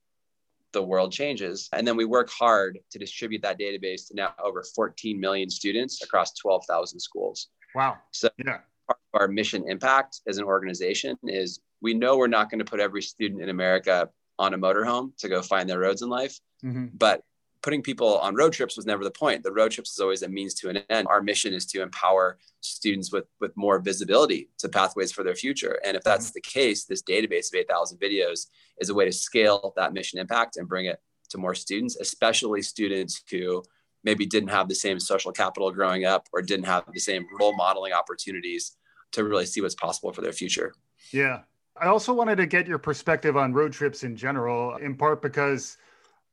the 0.71 0.81
world 0.81 1.11
changes. 1.11 1.69
And 1.73 1.85
then 1.85 1.97
we 1.97 2.05
work 2.05 2.29
hard 2.29 2.79
to 2.91 2.99
distribute 2.99 3.41
that 3.41 3.59
database 3.59 4.07
to 4.07 4.15
now 4.15 4.33
over 4.41 4.63
14 4.75 5.19
million 5.19 5.49
students 5.49 6.01
across 6.01 6.33
12,000 6.33 6.99
schools. 6.99 7.49
Wow. 7.75 7.97
So 8.11 8.29
yeah. 8.37 8.59
part 8.87 8.99
of 9.13 9.21
our 9.21 9.27
mission 9.27 9.65
impact 9.67 10.21
as 10.27 10.37
an 10.37 10.45
organization 10.45 11.17
is 11.23 11.59
we 11.81 11.93
know 11.93 12.17
we're 12.17 12.27
not 12.27 12.49
going 12.49 12.59
to 12.59 12.65
put 12.65 12.79
every 12.79 13.01
student 13.01 13.41
in 13.41 13.49
America 13.49 14.09
on 14.39 14.53
a 14.53 14.57
motorhome 14.57 15.15
to 15.17 15.29
go 15.29 15.41
find 15.41 15.69
their 15.69 15.79
roads 15.79 16.01
in 16.01 16.09
life, 16.09 16.39
mm-hmm. 16.63 16.87
but 16.93 17.21
putting 17.61 17.81
people 17.81 18.17
on 18.19 18.35
road 18.35 18.53
trips 18.53 18.75
was 18.75 18.85
never 18.85 19.03
the 19.03 19.11
point. 19.11 19.43
The 19.43 19.51
road 19.51 19.71
trips 19.71 19.91
is 19.91 19.99
always 19.99 20.23
a 20.23 20.29
means 20.29 20.53
to 20.55 20.69
an 20.69 20.77
end. 20.89 21.07
Our 21.07 21.21
mission 21.21 21.53
is 21.53 21.65
to 21.67 21.81
empower 21.81 22.37
students 22.61 23.11
with 23.11 23.25
with 23.39 23.55
more 23.55 23.79
visibility 23.79 24.49
to 24.59 24.69
pathways 24.69 25.11
for 25.11 25.23
their 25.23 25.35
future. 25.35 25.79
And 25.85 25.95
if 25.95 26.03
that's 26.03 26.27
mm-hmm. 26.27 26.35
the 26.35 26.41
case, 26.41 26.85
this 26.85 27.03
database 27.03 27.51
of 27.51 27.59
8,000 27.59 27.99
videos 27.99 28.47
is 28.79 28.89
a 28.89 28.93
way 28.93 29.05
to 29.05 29.11
scale 29.11 29.73
that 29.75 29.93
mission 29.93 30.19
impact 30.19 30.57
and 30.57 30.67
bring 30.67 30.85
it 30.85 30.99
to 31.29 31.37
more 31.37 31.55
students, 31.55 31.95
especially 31.97 32.61
students 32.61 33.21
who 33.29 33.63
maybe 34.03 34.25
didn't 34.25 34.49
have 34.49 34.67
the 34.67 34.75
same 34.75 34.99
social 34.99 35.31
capital 35.31 35.71
growing 35.71 36.05
up 36.05 36.27
or 36.33 36.41
didn't 36.41 36.65
have 36.65 36.83
the 36.91 36.99
same 36.99 37.25
role 37.39 37.55
modeling 37.55 37.93
opportunities 37.93 38.75
to 39.11 39.23
really 39.23 39.45
see 39.45 39.61
what's 39.61 39.75
possible 39.75 40.11
for 40.11 40.21
their 40.21 40.33
future. 40.33 40.73
Yeah. 41.11 41.41
I 41.79 41.87
also 41.87 42.13
wanted 42.13 42.35
to 42.37 42.45
get 42.45 42.67
your 42.67 42.77
perspective 42.77 43.37
on 43.37 43.53
road 43.53 43.71
trips 43.71 44.03
in 44.03 44.15
general, 44.15 44.75
in 44.77 44.95
part 44.95 45.21
because 45.21 45.77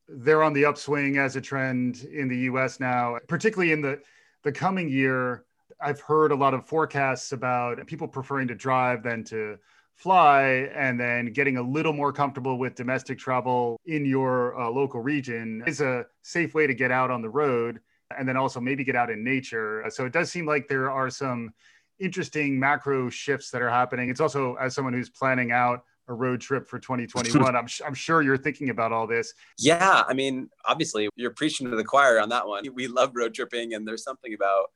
they're 0.09 0.43
on 0.43 0.53
the 0.53 0.65
upswing 0.65 1.19
as 1.19 1.37
a 1.37 1.41
trend 1.41 2.05
in 2.13 2.29
the 2.29 2.39
US 2.51 2.81
now, 2.81 3.19
particularly 3.29 3.73
in 3.73 3.83
the, 3.83 4.01
the 4.43 4.53
coming 4.53 4.89
year. 4.89 5.45
I've 5.81 6.01
heard 6.01 6.33
a 6.33 6.37
lot 6.37 6.55
of 6.55 6.67
forecasts 6.67 7.33
about 7.33 7.87
people 7.87 8.09
preferring 8.09 8.49
to 8.49 8.55
drive 8.55 9.03
than 9.03 9.23
to 9.25 9.59
fly 9.95 10.71
and 10.75 10.99
then 10.99 11.27
getting 11.33 11.57
a 11.57 11.63
little 11.63 11.93
more 11.93 12.13
comfortable 12.13 12.57
with 12.57 12.75
domestic 12.75 13.19
travel 13.19 13.81
in 13.85 14.05
your 14.05 14.59
uh, 14.59 14.71
local 14.71 15.01
region 15.01 15.63
is 15.67 15.81
a 15.81 16.07
safe 16.23 16.55
way 16.55 16.67
to 16.67 16.75
get 16.75 16.91
out 16.91 17.11
on 17.11 17.21
the 17.21 17.29
road 17.29 17.81
and 18.17 18.27
then 18.27 18.37
also 18.37 18.61
maybe 18.61 18.85
get 18.85 18.97
out 18.97 19.11
in 19.11 19.23
nature. 19.23 19.85
So 19.91 20.07
it 20.07 20.13
does 20.13 20.31
seem 20.31 20.47
like 20.47 20.69
there 20.69 20.91
are 20.91 21.11
some 21.11 21.53
interesting 21.99 22.59
macro 22.59 23.11
shifts 23.11 23.51
that 23.51 23.61
are 23.61 23.71
happening. 23.71 24.09
It's 24.09 24.21
also, 24.21 24.55
as 24.55 24.75
someone 24.75 24.95
who's 24.95 25.11
planning 25.11 25.53
out 25.53 25.85
a 26.09 26.15
road 26.15 26.41
trip 26.41 26.67
for 26.67 26.79
2021. 26.79 27.55
I'm, 27.55 27.67
I'm 27.87 27.95
sure 27.95 28.23
you're 28.23 28.37
thinking 28.37 28.71
about 28.71 28.93
all 28.93 29.07
this. 29.07 29.33
Yeah. 29.59 30.03
I 30.07 30.15
mean, 30.15 30.49
obviously, 30.67 31.09
you're 31.17 31.31
preaching 31.31 31.71
to 31.71 31.77
the 31.77 31.85
choir 31.85 32.21
on 32.21 32.29
that 32.31 32.47
one. 32.47 32.65
We 32.75 32.89
love 32.89 33.13
road 33.15 33.35
tripping, 33.35 33.75
and 33.75 33.87
there's 33.87 34.03
something 34.03 34.35
about 34.35 34.67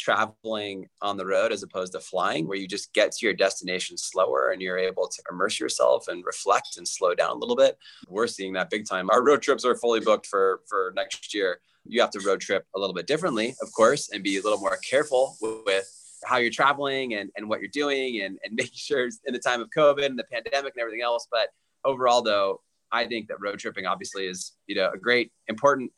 traveling 0.00 0.88
on 1.02 1.16
the 1.16 1.26
road 1.26 1.52
as 1.52 1.62
opposed 1.62 1.92
to 1.92 2.00
flying 2.00 2.48
where 2.48 2.56
you 2.56 2.66
just 2.66 2.92
get 2.94 3.12
to 3.12 3.26
your 3.26 3.34
destination 3.34 3.98
slower 3.98 4.50
and 4.50 4.62
you're 4.62 4.78
able 4.78 5.06
to 5.06 5.22
immerse 5.30 5.60
yourself 5.60 6.08
and 6.08 6.24
reflect 6.24 6.78
and 6.78 6.88
slow 6.88 7.14
down 7.14 7.32
a 7.32 7.38
little 7.38 7.56
bit 7.56 7.76
we're 8.08 8.26
seeing 8.26 8.54
that 8.54 8.70
big 8.70 8.86
time 8.88 9.10
our 9.10 9.22
road 9.22 9.42
trips 9.42 9.64
are 9.64 9.76
fully 9.76 10.00
booked 10.00 10.26
for 10.26 10.60
for 10.66 10.92
next 10.96 11.34
year 11.34 11.60
you 11.84 12.00
have 12.00 12.10
to 12.10 12.20
road 12.20 12.40
trip 12.40 12.64
a 12.74 12.78
little 12.78 12.94
bit 12.94 13.06
differently 13.06 13.54
of 13.60 13.70
course 13.72 14.08
and 14.10 14.24
be 14.24 14.38
a 14.38 14.42
little 14.42 14.58
more 14.58 14.78
careful 14.88 15.36
with 15.66 15.99
how 16.24 16.36
you're 16.38 16.50
traveling 16.50 17.14
and, 17.14 17.30
and 17.36 17.48
what 17.48 17.60
you're 17.60 17.70
doing 17.70 18.22
and, 18.22 18.38
and 18.44 18.54
making 18.54 18.74
sure 18.74 19.08
in 19.26 19.32
the 19.32 19.38
time 19.38 19.60
of 19.60 19.68
COVID 19.76 20.04
and 20.04 20.18
the 20.18 20.24
pandemic 20.24 20.74
and 20.74 20.80
everything 20.80 21.02
else. 21.02 21.26
But 21.30 21.48
overall, 21.84 22.22
though, 22.22 22.60
I 22.92 23.06
think 23.06 23.28
that 23.28 23.40
road 23.40 23.58
tripping 23.58 23.86
obviously 23.86 24.26
is, 24.26 24.52
you 24.66 24.74
know, 24.74 24.90
a 24.92 24.98
great, 24.98 25.32
important 25.48 25.92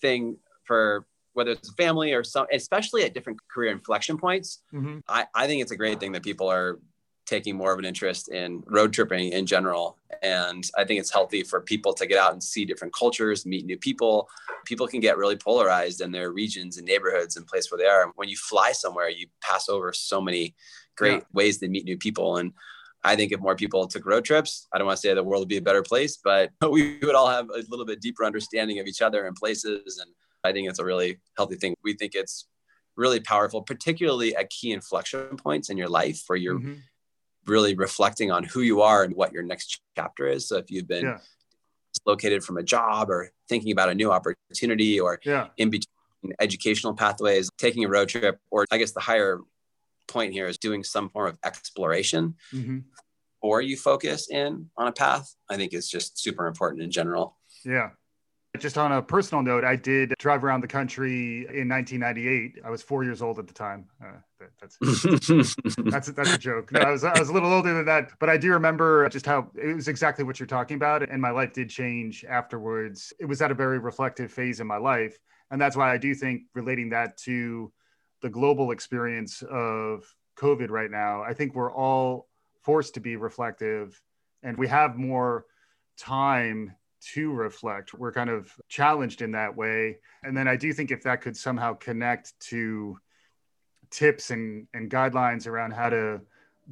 thing 0.00 0.38
for 0.64 1.06
whether 1.34 1.52
it's 1.52 1.68
a 1.68 1.74
family 1.74 2.12
or 2.12 2.24
some, 2.24 2.46
especially 2.52 3.04
at 3.04 3.14
different 3.14 3.38
career 3.48 3.70
inflection 3.70 4.18
points. 4.18 4.62
Mm-hmm. 4.72 4.98
I, 5.08 5.26
I 5.34 5.46
think 5.46 5.62
it's 5.62 5.72
a 5.72 5.76
great 5.76 6.00
thing 6.00 6.12
that 6.12 6.22
people 6.22 6.50
are 6.50 6.78
taking 7.28 7.56
more 7.56 7.72
of 7.72 7.78
an 7.78 7.84
interest 7.84 8.28
in 8.30 8.64
road 8.66 8.90
tripping 8.92 9.32
in 9.32 9.44
general. 9.44 9.98
And 10.22 10.64
I 10.78 10.84
think 10.84 10.98
it's 10.98 11.12
healthy 11.12 11.42
for 11.42 11.60
people 11.60 11.92
to 11.92 12.06
get 12.06 12.18
out 12.18 12.32
and 12.32 12.42
see 12.42 12.64
different 12.64 12.94
cultures, 12.94 13.44
meet 13.44 13.66
new 13.66 13.76
people. 13.76 14.28
People 14.64 14.88
can 14.88 15.00
get 15.00 15.18
really 15.18 15.36
polarized 15.36 16.00
in 16.00 16.10
their 16.10 16.32
regions 16.32 16.78
and 16.78 16.86
neighborhoods 16.86 17.36
and 17.36 17.46
place 17.46 17.70
where 17.70 17.78
they 17.78 17.84
are. 17.84 18.10
When 18.16 18.30
you 18.30 18.36
fly 18.36 18.72
somewhere, 18.72 19.10
you 19.10 19.26
pass 19.42 19.68
over 19.68 19.92
so 19.92 20.22
many 20.22 20.54
great 20.96 21.18
yeah. 21.18 21.24
ways 21.34 21.58
to 21.58 21.68
meet 21.68 21.84
new 21.84 21.98
people. 21.98 22.38
And 22.38 22.52
I 23.04 23.14
think 23.14 23.30
if 23.30 23.40
more 23.40 23.54
people 23.54 23.86
took 23.86 24.06
road 24.06 24.24
trips, 24.24 24.66
I 24.72 24.78
don't 24.78 24.86
want 24.86 24.96
to 24.96 25.00
say 25.06 25.12
the 25.12 25.22
world 25.22 25.42
would 25.42 25.48
be 25.48 25.58
a 25.58 25.62
better 25.62 25.82
place, 25.82 26.16
but 26.16 26.50
we 26.70 26.98
would 27.02 27.14
all 27.14 27.28
have 27.28 27.50
a 27.50 27.62
little 27.68 27.86
bit 27.86 28.00
deeper 28.00 28.24
understanding 28.24 28.78
of 28.78 28.86
each 28.86 29.02
other 29.02 29.26
and 29.26 29.36
places. 29.36 29.98
And 30.02 30.10
I 30.44 30.52
think 30.52 30.68
it's 30.68 30.78
a 30.78 30.84
really 30.84 31.18
healthy 31.36 31.56
thing. 31.56 31.74
We 31.84 31.92
think 31.92 32.14
it's 32.14 32.48
really 32.96 33.20
powerful, 33.20 33.60
particularly 33.62 34.34
at 34.34 34.48
key 34.48 34.72
inflection 34.72 35.36
points 35.36 35.68
in 35.68 35.76
your 35.76 35.88
life 35.88 36.22
where 36.26 36.38
you're 36.38 36.58
mm-hmm 36.58 36.72
really 37.48 37.74
reflecting 37.74 38.30
on 38.30 38.44
who 38.44 38.60
you 38.60 38.82
are 38.82 39.02
and 39.04 39.14
what 39.14 39.32
your 39.32 39.42
next 39.42 39.80
chapter 39.96 40.26
is. 40.26 40.48
So 40.48 40.56
if 40.56 40.70
you've 40.70 40.88
been 40.88 41.04
yeah. 41.04 41.18
located 42.06 42.44
from 42.44 42.58
a 42.58 42.62
job 42.62 43.10
or 43.10 43.30
thinking 43.48 43.72
about 43.72 43.88
a 43.88 43.94
new 43.94 44.12
opportunity 44.12 45.00
or 45.00 45.20
yeah. 45.24 45.48
in 45.56 45.70
between 45.70 46.34
educational 46.40 46.94
pathways, 46.94 47.48
taking 47.58 47.84
a 47.84 47.88
road 47.88 48.08
trip, 48.08 48.38
or 48.50 48.66
I 48.70 48.78
guess 48.78 48.92
the 48.92 49.00
higher 49.00 49.40
point 50.06 50.32
here 50.32 50.46
is 50.46 50.58
doing 50.58 50.82
some 50.82 51.08
form 51.10 51.28
of 51.28 51.38
exploration 51.44 52.34
mm-hmm. 52.52 52.78
or 53.42 53.60
you 53.60 53.76
focus 53.76 54.28
in 54.30 54.70
on 54.76 54.88
a 54.88 54.92
path, 54.92 55.34
I 55.48 55.56
think 55.56 55.74
is 55.74 55.88
just 55.88 56.18
super 56.18 56.46
important 56.46 56.82
in 56.82 56.90
general. 56.90 57.36
Yeah. 57.64 57.90
Just 58.60 58.78
on 58.78 58.92
a 58.92 59.02
personal 59.02 59.42
note, 59.42 59.64
I 59.64 59.76
did 59.76 60.14
drive 60.18 60.44
around 60.44 60.62
the 60.62 60.68
country 60.68 61.46
in 61.52 61.68
1998. 61.68 62.60
I 62.64 62.70
was 62.70 62.82
four 62.82 63.04
years 63.04 63.22
old 63.22 63.38
at 63.38 63.46
the 63.46 63.54
time. 63.54 63.86
Uh, 64.02 64.18
that, 64.38 64.50
that's 64.60 65.56
that's 65.90 66.08
that's 66.08 66.32
a 66.32 66.38
joke. 66.38 66.72
No, 66.72 66.80
I 66.80 66.90
was 66.90 67.04
I 67.04 67.18
was 67.18 67.28
a 67.28 67.32
little 67.32 67.52
older 67.52 67.74
than 67.74 67.84
that, 67.86 68.10
but 68.18 68.28
I 68.28 68.36
do 68.36 68.50
remember 68.50 69.08
just 69.08 69.26
how 69.26 69.50
it 69.54 69.74
was 69.74 69.88
exactly 69.88 70.24
what 70.24 70.38
you're 70.38 70.46
talking 70.46 70.76
about, 70.76 71.08
and 71.08 71.20
my 71.20 71.30
life 71.30 71.52
did 71.52 71.70
change 71.70 72.24
afterwards. 72.28 73.12
It 73.18 73.26
was 73.26 73.42
at 73.42 73.50
a 73.50 73.54
very 73.54 73.78
reflective 73.78 74.32
phase 74.32 74.60
in 74.60 74.66
my 74.66 74.78
life, 74.78 75.18
and 75.50 75.60
that's 75.60 75.76
why 75.76 75.92
I 75.92 75.98
do 75.98 76.14
think 76.14 76.42
relating 76.54 76.90
that 76.90 77.16
to 77.18 77.72
the 78.22 78.30
global 78.30 78.70
experience 78.70 79.42
of 79.42 80.04
COVID 80.38 80.70
right 80.70 80.90
now, 80.90 81.22
I 81.22 81.34
think 81.34 81.54
we're 81.54 81.72
all 81.72 82.28
forced 82.62 82.94
to 82.94 83.00
be 83.00 83.16
reflective, 83.16 84.00
and 84.42 84.56
we 84.56 84.68
have 84.68 84.96
more 84.96 85.46
time 85.98 86.74
to 87.00 87.32
reflect. 87.32 87.94
We're 87.94 88.12
kind 88.12 88.30
of 88.30 88.52
challenged 88.68 89.22
in 89.22 89.32
that 89.32 89.56
way. 89.56 89.98
And 90.22 90.36
then 90.36 90.48
I 90.48 90.56
do 90.56 90.72
think 90.72 90.90
if 90.90 91.02
that 91.02 91.20
could 91.20 91.36
somehow 91.36 91.74
connect 91.74 92.38
to 92.48 92.98
tips 93.90 94.30
and, 94.30 94.66
and 94.74 94.90
guidelines 94.90 95.46
around 95.46 95.72
how 95.72 95.90
to 95.90 96.20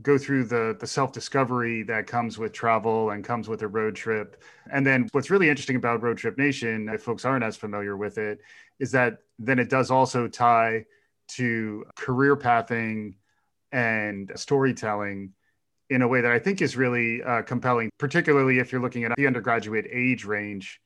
go 0.03 0.19
through 0.19 0.45
the, 0.45 0.77
the 0.79 0.87
self 0.87 1.13
discovery 1.13 1.83
that 1.85 2.07
comes 2.07 2.39
with 2.39 2.53
travel 2.53 3.11
and 3.11 3.25
comes 3.25 3.49
with 3.49 3.63
a 3.63 3.69
road 3.69 3.97
trip. 3.97 4.43
And 4.71 4.87
then 4.87 5.09
what's 5.13 5.31
really 5.31 5.49
interesting 5.49 5.77
about 5.77 6.03
Road 6.03 6.19
Trip 6.19 6.37
Nation, 6.37 6.89
if 6.89 7.03
folks 7.03 7.25
aren't 7.25 7.45
as 7.45 7.57
familiar 7.57 7.97
with 7.97 8.19
it, 8.19 8.41
is 8.79 8.93
that 8.93 9.19
then 9.39 9.59
it 9.59 9.71
does 9.71 9.91
also 9.91 10.29
tie 10.29 10.85
to 11.29 11.85
career 11.97 12.37
pathing 12.37 13.17
and 13.73 14.31
storytelling 14.37 15.33
in 15.91 16.03
a 16.03 16.09
way 16.09 16.21
that 16.21 16.33
I 16.33 16.39
think 16.39 16.61
is 16.63 16.77
really 16.77 17.23
uh, 17.23 17.43
compelling, 17.43 17.91
particularly 17.99 18.59
if 18.59 18.73
you're 18.73 18.81
looking 18.81 19.05
at 19.05 19.13
the 19.17 19.27
undergraduate 19.27 19.87
age 19.91 20.25
range. 20.25 20.81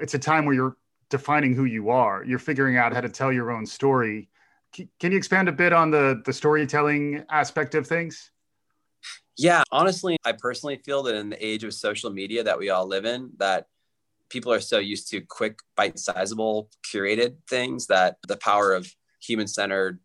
It's 0.00 0.14
a 0.14 0.18
time 0.18 0.44
where 0.44 0.54
you're 0.54 0.76
defining 1.10 1.54
who 1.54 1.64
you 1.64 1.90
are. 1.90 2.24
You're 2.24 2.38
figuring 2.38 2.76
out 2.76 2.92
how 2.92 3.00
to 3.00 3.08
tell 3.08 3.32
your 3.32 3.50
own 3.50 3.66
story. 3.66 4.28
C- 4.74 4.88
can 4.98 5.12
you 5.12 5.18
expand 5.18 5.48
a 5.48 5.52
bit 5.52 5.72
on 5.72 5.90
the 5.90 6.22
the 6.24 6.32
storytelling 6.32 7.24
aspect 7.30 7.74
of 7.74 7.86
things? 7.86 8.30
Yeah, 9.36 9.62
honestly, 9.72 10.16
I 10.24 10.32
personally 10.32 10.76
feel 10.76 11.02
that 11.04 11.16
in 11.16 11.30
the 11.30 11.44
age 11.44 11.64
of 11.64 11.74
social 11.74 12.10
media 12.10 12.44
that 12.44 12.58
we 12.58 12.70
all 12.70 12.86
live 12.86 13.04
in, 13.04 13.30
that 13.38 13.66
people 14.30 14.52
are 14.52 14.60
so 14.60 14.78
used 14.78 15.10
to 15.10 15.20
quick, 15.20 15.58
bite-sizable, 15.76 16.70
curated 16.92 17.36
things 17.48 17.88
that 17.88 18.16
the 18.26 18.36
power 18.36 18.72
of 18.72 18.92
human-centered 19.20 19.98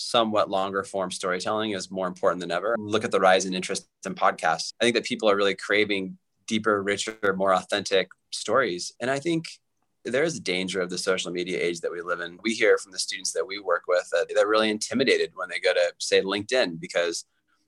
somewhat 0.00 0.48
longer 0.48 0.82
form 0.82 1.10
storytelling 1.10 1.72
is 1.72 1.90
more 1.90 2.06
important 2.06 2.40
than 2.40 2.50
ever. 2.50 2.74
Look 2.78 3.04
at 3.04 3.10
the 3.10 3.20
rise 3.20 3.44
in 3.44 3.54
interest 3.54 3.86
in 4.06 4.14
podcasts. 4.14 4.72
I 4.80 4.84
think 4.84 4.94
that 4.94 5.04
people 5.04 5.28
are 5.28 5.36
really 5.36 5.54
craving 5.54 6.16
deeper, 6.46 6.82
richer, 6.82 7.34
more 7.36 7.54
authentic 7.54 8.08
stories. 8.30 8.92
And 9.00 9.10
I 9.10 9.18
think 9.18 9.44
there 10.04 10.24
is 10.24 10.36
a 10.36 10.40
danger 10.40 10.80
of 10.80 10.88
the 10.88 10.96
social 10.96 11.30
media 11.30 11.58
age 11.60 11.80
that 11.80 11.92
we 11.92 12.00
live 12.00 12.20
in. 12.20 12.38
We 12.42 12.54
hear 12.54 12.78
from 12.78 12.92
the 12.92 12.98
students 12.98 13.32
that 13.32 13.46
we 13.46 13.60
work 13.60 13.82
with 13.86 14.08
that 14.12 14.26
they're 14.34 14.48
really 14.48 14.70
intimidated 14.70 15.32
when 15.34 15.50
they 15.50 15.60
go 15.60 15.74
to, 15.74 15.92
say, 15.98 16.22
LinkedIn, 16.22 16.80
because 16.80 17.26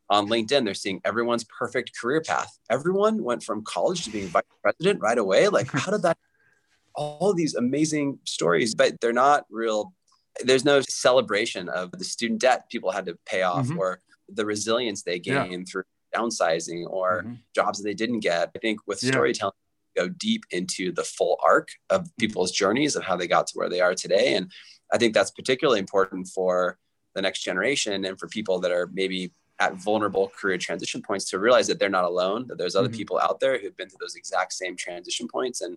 on 0.08 0.28
LinkedIn, 0.28 0.64
they're 0.64 0.74
seeing 0.74 1.00
everyone's 1.04 1.44
perfect 1.44 1.92
career 1.98 2.22
path. 2.22 2.58
Everyone 2.70 3.22
went 3.22 3.42
from 3.42 3.62
college 3.62 4.04
to 4.04 4.10
being 4.10 4.28
vice 4.28 4.42
president 4.62 5.00
right 5.00 5.18
away. 5.18 5.48
Like, 5.48 5.70
how 5.70 5.92
did 5.92 6.02
that? 6.02 6.16
All 6.94 7.34
these 7.34 7.54
amazing 7.54 8.18
stories, 8.24 8.74
but 8.74 9.00
they're 9.00 9.12
not 9.12 9.44
real 9.50 9.94
there's 10.44 10.64
no 10.64 10.80
celebration 10.80 11.68
of 11.68 11.92
the 11.92 12.04
student 12.04 12.40
debt 12.40 12.68
people 12.70 12.90
had 12.90 13.06
to 13.06 13.18
pay 13.26 13.42
off 13.42 13.66
mm-hmm. 13.66 13.78
or 13.78 14.00
the 14.28 14.46
resilience 14.46 15.02
they 15.02 15.18
gained 15.18 15.52
yeah. 15.52 15.64
through 15.70 15.84
downsizing 16.14 16.86
or 16.88 17.22
mm-hmm. 17.22 17.34
jobs 17.54 17.78
that 17.78 17.84
they 17.84 17.94
didn't 17.94 18.20
get. 18.20 18.50
I 18.54 18.58
think 18.58 18.80
with 18.86 19.02
yeah. 19.02 19.10
storytelling, 19.10 19.54
go 19.96 20.08
deep 20.08 20.44
into 20.50 20.92
the 20.92 21.04
full 21.04 21.38
arc 21.44 21.68
of 21.90 22.08
people's 22.18 22.52
journeys 22.52 22.96
of 22.96 23.04
how 23.04 23.16
they 23.16 23.26
got 23.26 23.46
to 23.48 23.52
where 23.54 23.68
they 23.68 23.80
are 23.80 23.94
today. 23.94 24.34
And 24.34 24.50
I 24.92 24.98
think 24.98 25.14
that's 25.14 25.30
particularly 25.30 25.80
important 25.80 26.28
for 26.28 26.78
the 27.14 27.22
next 27.22 27.42
generation 27.42 28.04
and 28.04 28.18
for 28.18 28.28
people 28.28 28.58
that 28.60 28.72
are 28.72 28.88
maybe 28.92 29.32
at 29.58 29.74
vulnerable 29.74 30.32
career 30.34 30.58
transition 30.58 31.02
points 31.02 31.26
to 31.26 31.38
realize 31.38 31.66
that 31.66 31.78
they're 31.78 31.88
not 31.90 32.04
alone, 32.04 32.46
that 32.48 32.58
there's 32.58 32.74
other 32.74 32.88
mm-hmm. 32.88 32.96
people 32.96 33.18
out 33.18 33.38
there 33.38 33.58
who've 33.58 33.76
been 33.76 33.88
through 33.88 33.98
those 34.00 34.16
exact 34.16 34.52
same 34.52 34.76
transition 34.76 35.28
points 35.28 35.60
and 35.60 35.76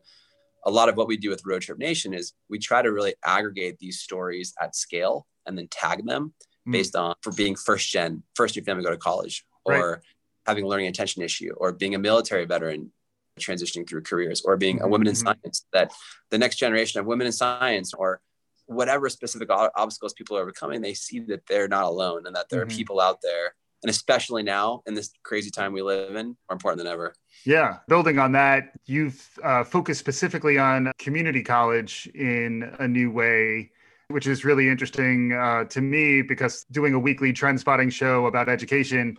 a 0.66 0.72
lot 0.72 0.90
of 0.90 0.98
what 0.98 1.08
we 1.08 1.18
do 1.18 1.30
with 1.30 1.46
Road 1.46 1.62
Trip 1.62 1.78
Nation 1.78 2.14
is 2.14 2.34
we 2.50 2.60
try 2.60 2.82
to 2.82 2.92
really 2.92 3.14
aggregate 3.24 3.78
these 3.80 4.00
stories 4.00 4.54
at 4.62 4.76
scale 4.76 5.28
and 5.46 5.58
then 5.58 5.68
tag 5.70 6.06
them 6.06 6.34
mm. 6.68 6.72
based 6.72 6.96
on 6.96 7.16
for 7.22 7.32
being 7.32 7.56
first 7.56 7.90
gen, 7.90 8.24
first 8.36 8.56
your 8.56 8.66
family 8.66 8.84
go 8.84 8.90
to 8.90 8.98
college, 8.98 9.46
or 9.64 9.92
right. 9.92 10.00
having 10.48 10.64
a 10.64 10.68
learning 10.68 10.88
attention 10.88 11.22
issue, 11.22 11.54
or 11.58 11.72
being 11.72 11.96
a 11.96 12.00
military 12.00 12.46
veteran 12.46 12.92
transitioning 13.40 13.88
through 13.88 14.02
careers, 14.02 14.42
or 14.44 14.58
being 14.58 14.82
a 14.82 14.88
woman 14.88 15.08
in 15.08 15.14
mm-hmm. 15.14 15.28
science. 15.28 15.66
That 15.72 15.92
the 16.32 16.38
next 16.38 16.56
generation 16.56 17.00
of 17.00 17.06
women 17.06 17.28
in 17.28 17.34
science, 17.34 17.94
or 17.94 18.22
whatever 18.66 19.10
specific 19.10 19.50
obstacles 19.52 20.14
people 20.14 20.38
are 20.38 20.42
overcoming, 20.42 20.82
they 20.82 20.96
see 20.96 21.20
that 21.20 21.46
they're 21.48 21.68
not 21.68 21.86
alone 21.86 22.26
and 22.26 22.36
that 22.36 22.50
there 22.50 22.62
mm-hmm. 22.62 22.72
are 22.72 22.76
people 22.76 23.00
out 23.00 23.20
there 23.22 23.54
and 23.84 23.90
especially 23.90 24.44
now 24.44 24.82
in 24.86 24.94
this 24.94 25.12
crazy 25.24 25.52
time 25.52 25.74
we 25.74 25.82
live 25.82 26.16
in, 26.16 26.28
more 26.28 26.36
important 26.52 26.80
than 26.80 26.92
ever. 26.92 27.14
Yeah, 27.46 27.78
building 27.88 28.18
on 28.18 28.32
that, 28.32 28.72
you've 28.86 29.30
uh, 29.44 29.64
focused 29.64 30.00
specifically 30.00 30.58
on 30.58 30.92
community 30.98 31.44
college 31.44 32.10
in 32.16 32.64
a 32.80 32.88
new 32.88 33.12
way, 33.12 33.72
which 34.08 34.28
is 34.28 34.44
really 34.44 34.70
interesting 34.70 35.34
uh, 35.34 35.66
to 35.66 35.82
me 35.82 36.22
because 36.22 36.66
doing 36.72 36.94
a 36.94 37.00
weekly 37.00 37.34
trend 37.34 37.60
spotting 37.60 37.90
show 37.90 38.26
about 38.26 38.50
education, 38.50 39.18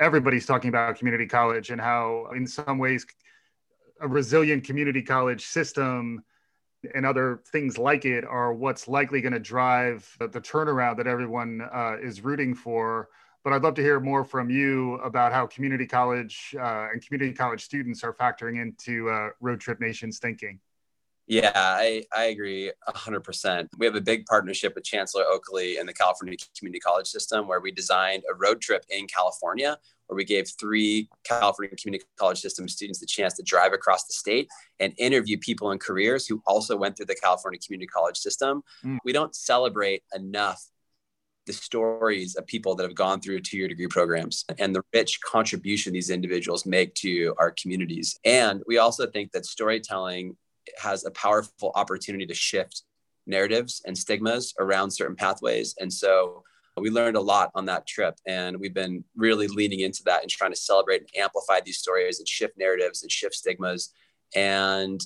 everybody's 0.00 0.46
talking 0.46 0.68
about 0.68 0.96
community 0.96 1.26
college 1.26 1.70
and 1.70 1.80
how, 1.80 2.26
in 2.34 2.46
some 2.46 2.78
ways, 2.78 3.06
a 4.00 4.08
resilient 4.08 4.64
community 4.64 5.02
college 5.02 5.44
system 5.44 6.22
and 6.94 7.06
other 7.06 7.40
things 7.50 7.78
like 7.78 8.04
it 8.04 8.24
are 8.24 8.52
what's 8.52 8.88
likely 8.88 9.20
going 9.20 9.32
to 9.32 9.38
drive 9.38 10.08
the, 10.18 10.28
the 10.28 10.40
turnaround 10.40 10.96
that 10.96 11.06
everyone 11.06 11.62
uh, 11.72 11.96
is 12.02 12.22
rooting 12.22 12.54
for 12.54 13.08
but 13.44 13.52
I'd 13.52 13.62
love 13.62 13.74
to 13.74 13.82
hear 13.82 14.00
more 14.00 14.24
from 14.24 14.48
you 14.48 14.94
about 14.94 15.32
how 15.32 15.46
community 15.46 15.86
college 15.86 16.56
uh, 16.58 16.88
and 16.90 17.04
community 17.06 17.32
college 17.32 17.62
students 17.62 18.02
are 18.02 18.14
factoring 18.14 18.60
into 18.60 19.10
uh, 19.10 19.28
Road 19.40 19.60
Trip 19.60 19.80
Nation's 19.80 20.18
thinking. 20.18 20.58
Yeah, 21.26 21.52
I, 21.54 22.04
I 22.14 22.24
agree 22.24 22.70
100%. 22.88 23.68
We 23.78 23.86
have 23.86 23.94
a 23.94 24.00
big 24.00 24.26
partnership 24.26 24.74
with 24.74 24.84
Chancellor 24.84 25.24
Oakley 25.24 25.78
and 25.78 25.88
the 25.88 25.92
California 25.94 26.36
Community 26.58 26.80
College 26.80 27.06
System 27.06 27.46
where 27.46 27.60
we 27.60 27.70
designed 27.70 28.24
a 28.30 28.34
road 28.34 28.60
trip 28.60 28.84
in 28.90 29.06
California 29.06 29.78
where 30.06 30.16
we 30.16 30.24
gave 30.24 30.48
three 30.60 31.08
California 31.24 31.74
Community 31.76 32.04
College 32.18 32.40
System 32.40 32.68
students 32.68 32.98
the 32.98 33.06
chance 33.06 33.34
to 33.34 33.42
drive 33.42 33.72
across 33.72 34.04
the 34.04 34.12
state 34.12 34.48
and 34.80 34.92
interview 34.98 35.38
people 35.38 35.70
in 35.70 35.78
careers 35.78 36.26
who 36.26 36.42
also 36.46 36.76
went 36.76 36.96
through 36.96 37.06
the 37.06 37.14
California 37.14 37.58
Community 37.58 37.86
College 37.86 38.18
System. 38.18 38.62
Mm. 38.84 38.98
We 39.04 39.12
don't 39.12 39.34
celebrate 39.34 40.02
enough 40.14 40.62
the 41.46 41.52
stories 41.52 42.36
of 42.36 42.46
people 42.46 42.74
that 42.74 42.84
have 42.84 42.94
gone 42.94 43.20
through 43.20 43.40
two-year 43.40 43.68
degree 43.68 43.86
programs 43.86 44.44
and 44.58 44.74
the 44.74 44.82
rich 44.92 45.20
contribution 45.20 45.92
these 45.92 46.10
individuals 46.10 46.64
make 46.64 46.94
to 46.94 47.34
our 47.38 47.50
communities. 47.60 48.18
And 48.24 48.62
we 48.66 48.78
also 48.78 49.06
think 49.06 49.32
that 49.32 49.44
storytelling 49.44 50.36
has 50.78 51.04
a 51.04 51.10
powerful 51.10 51.72
opportunity 51.74 52.26
to 52.26 52.34
shift 52.34 52.82
narratives 53.26 53.82
and 53.86 53.96
stigmas 53.96 54.54
around 54.58 54.90
certain 54.90 55.16
pathways. 55.16 55.74
And 55.78 55.92
so 55.92 56.42
we 56.76 56.90
learned 56.90 57.16
a 57.16 57.20
lot 57.20 57.50
on 57.54 57.66
that 57.66 57.86
trip 57.86 58.18
and 58.26 58.58
we've 58.58 58.74
been 58.74 59.04
really 59.16 59.46
leaning 59.46 59.80
into 59.80 60.02
that 60.04 60.22
and 60.22 60.30
trying 60.30 60.50
to 60.52 60.56
celebrate 60.56 61.02
and 61.02 61.22
amplify 61.22 61.60
these 61.60 61.78
stories 61.78 62.18
and 62.18 62.28
shift 62.28 62.58
narratives 62.58 63.02
and 63.02 63.12
shift 63.12 63.34
stigmas 63.34 63.92
and 64.34 65.00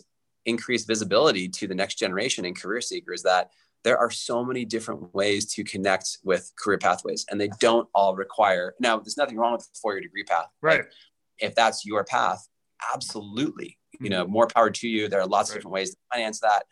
increase 0.46 0.84
visibility 0.84 1.48
to 1.48 1.66
the 1.66 1.74
next 1.74 1.96
generation 1.98 2.44
and 2.46 2.58
career 2.58 2.80
seekers 2.80 3.22
that 3.22 3.50
there 3.84 3.98
are 3.98 4.10
so 4.10 4.44
many 4.44 4.64
different 4.64 5.14
ways 5.14 5.52
to 5.54 5.64
connect 5.64 6.18
with 6.24 6.52
career 6.58 6.78
pathways 6.78 7.24
and 7.30 7.40
they 7.40 7.48
don't 7.60 7.88
all 7.94 8.14
require 8.16 8.74
now 8.80 8.96
there's 8.98 9.16
nothing 9.16 9.36
wrong 9.36 9.52
with 9.52 9.62
a 9.62 9.78
four-year 9.80 10.00
degree 10.00 10.24
path. 10.24 10.46
Right. 10.60 10.80
like, 10.80 10.90
if 11.38 11.54
that's 11.54 11.86
your 11.86 12.04
path 12.04 12.46
absolutely 12.94 13.78
you 14.00 14.10
know 14.10 14.24
mm-hmm. 14.24 14.32
more 14.32 14.46
power 14.46 14.70
to 14.70 14.88
you. 14.88 15.08
There 15.08 15.20
are 15.20 15.26
lots 15.26 15.50
right. 15.50 15.56
of 15.56 15.60
different 15.60 15.74
ways 15.74 15.90
to 15.90 15.96
finance 16.12 16.40
that. 16.40 16.64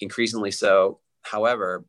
Increasingly 0.00 0.50
so. 0.50 1.00
However 1.22 1.84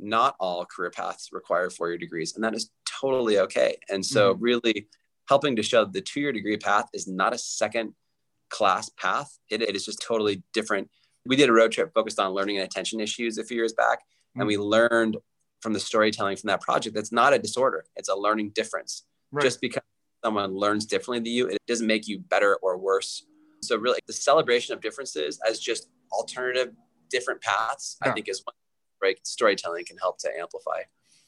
not 0.00 0.34
all 0.40 0.64
career 0.66 0.90
paths 0.90 1.28
require 1.32 1.70
four-year 1.70 1.98
degrees 1.98 2.34
and 2.34 2.42
that 2.44 2.54
is 2.54 2.70
totally 3.00 3.38
okay. 3.38 3.76
And 3.88 4.04
so 4.04 4.34
mm-hmm. 4.34 4.42
really 4.42 4.88
helping 5.28 5.56
to 5.56 5.62
show 5.62 5.84
the 5.84 6.00
two-year 6.00 6.32
degree 6.32 6.56
path 6.56 6.86
is 6.92 7.06
not 7.06 7.32
a 7.32 7.38
second 7.38 7.94
class 8.50 8.90
path. 8.98 9.38
It, 9.50 9.62
it 9.62 9.74
is 9.74 9.84
just 9.84 10.04
totally 10.06 10.42
different 10.52 10.90
we 11.26 11.36
did 11.36 11.48
a 11.48 11.52
road 11.52 11.72
trip 11.72 11.92
focused 11.94 12.18
on 12.18 12.32
learning 12.32 12.58
and 12.58 12.66
attention 12.66 13.00
issues 13.00 13.38
a 13.38 13.44
few 13.44 13.56
years 13.56 13.72
back 13.72 14.00
mm-hmm. 14.00 14.40
and 14.40 14.48
we 14.48 14.56
learned 14.56 15.16
from 15.60 15.72
the 15.72 15.80
storytelling 15.80 16.36
from 16.36 16.48
that 16.48 16.60
project 16.60 16.94
that's 16.94 17.12
not 17.12 17.32
a 17.32 17.38
disorder 17.38 17.84
it's 17.96 18.08
a 18.08 18.14
learning 18.14 18.50
difference 18.54 19.04
right. 19.32 19.42
just 19.42 19.60
because 19.60 19.82
someone 20.24 20.54
learns 20.54 20.86
differently 20.86 21.18
than 21.18 21.36
you 21.36 21.46
it 21.48 21.58
doesn't 21.66 21.86
make 21.86 22.06
you 22.06 22.18
better 22.18 22.56
or 22.62 22.78
worse 22.78 23.26
so 23.62 23.76
really 23.76 23.98
the 24.06 24.12
celebration 24.12 24.74
of 24.74 24.80
differences 24.80 25.38
as 25.48 25.58
just 25.58 25.88
alternative 26.12 26.72
different 27.10 27.40
paths 27.40 27.96
yeah. 28.02 28.10
i 28.10 28.14
think 28.14 28.28
is 28.28 28.42
one 28.44 28.54
storytelling 29.22 29.84
can 29.84 29.98
help 29.98 30.18
to 30.18 30.30
amplify 30.38 30.80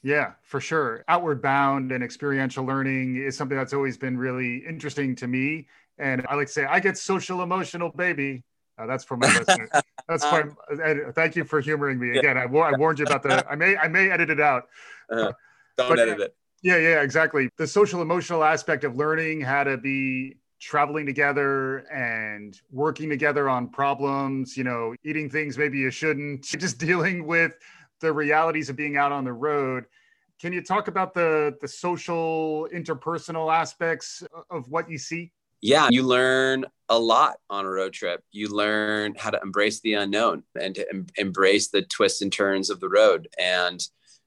yeah, 0.02 0.34
for 0.42 0.60
sure. 0.60 1.04
Outward 1.08 1.42
bound 1.42 1.90
and 1.90 2.04
experiential 2.04 2.64
learning 2.64 3.16
is 3.16 3.36
something 3.36 3.58
that's 3.58 3.72
always 3.72 3.96
been 3.96 4.16
really 4.16 4.58
interesting 4.58 5.16
to 5.16 5.26
me. 5.26 5.66
And 5.98 6.24
I 6.28 6.36
like 6.36 6.46
to 6.46 6.52
say, 6.52 6.64
I 6.64 6.78
get 6.78 6.96
social 6.96 7.42
emotional, 7.42 7.90
baby 7.90 8.44
Uh, 8.78 8.86
that's 8.86 9.04
for 9.04 9.16
my 9.16 9.26
listeners. 9.38 9.70
That's 10.08 10.24
fine. 10.24 10.54
Thank 11.14 11.34
you 11.34 11.44
for 11.44 11.60
humoring 11.60 11.98
me 11.98 12.18
again. 12.18 12.36
I, 12.36 12.42
I 12.42 12.76
warned 12.76 12.98
you 12.98 13.06
about 13.06 13.22
the. 13.22 13.44
I 13.50 13.54
may 13.56 13.76
I 13.76 13.88
may 13.88 14.10
edit 14.10 14.30
it 14.30 14.40
out. 14.40 14.68
Uh, 15.10 15.32
don't 15.76 15.88
but, 15.88 15.98
edit 15.98 16.20
it. 16.20 16.36
Yeah, 16.62 16.76
yeah, 16.76 17.02
exactly. 17.02 17.48
The 17.58 17.66
social 17.66 18.02
emotional 18.02 18.42
aspect 18.42 18.84
of 18.84 18.96
learning 18.96 19.40
how 19.40 19.64
to 19.64 19.76
be 19.76 20.36
traveling 20.60 21.06
together 21.06 21.78
and 21.92 22.58
working 22.70 23.08
together 23.08 23.48
on 23.48 23.68
problems, 23.68 24.56
you 24.56 24.64
know, 24.64 24.94
eating 25.04 25.28
things 25.28 25.58
maybe 25.58 25.78
you 25.78 25.90
shouldn't, 25.90 26.42
just 26.58 26.78
dealing 26.78 27.26
with 27.26 27.52
the 28.00 28.12
realities 28.12 28.68
of 28.68 28.76
being 28.76 28.96
out 28.96 29.12
on 29.12 29.24
the 29.24 29.32
road. 29.32 29.84
Can 30.40 30.52
you 30.52 30.62
talk 30.62 30.88
about 30.88 31.14
the 31.14 31.56
the 31.60 31.68
social 31.68 32.68
interpersonal 32.74 33.52
aspects 33.52 34.22
of 34.50 34.68
what 34.68 34.90
you 34.90 34.98
see? 34.98 35.32
Yeah, 35.62 35.88
you 35.90 36.02
learn 36.02 36.66
a 36.88 36.98
lot 36.98 37.36
on 37.50 37.64
a 37.64 37.70
road 37.70 37.92
trip. 37.92 38.22
You 38.32 38.48
learn 38.48 39.14
how 39.16 39.30
to 39.30 39.40
embrace 39.42 39.80
the 39.80 39.94
unknown 39.94 40.44
and 40.60 40.74
to 40.74 40.88
em- 40.88 41.06
embrace 41.16 41.68
the 41.68 41.82
twists 41.82 42.22
and 42.22 42.32
turns 42.32 42.70
of 42.70 42.80
the 42.80 42.88
road. 42.88 43.28
And 43.38 43.80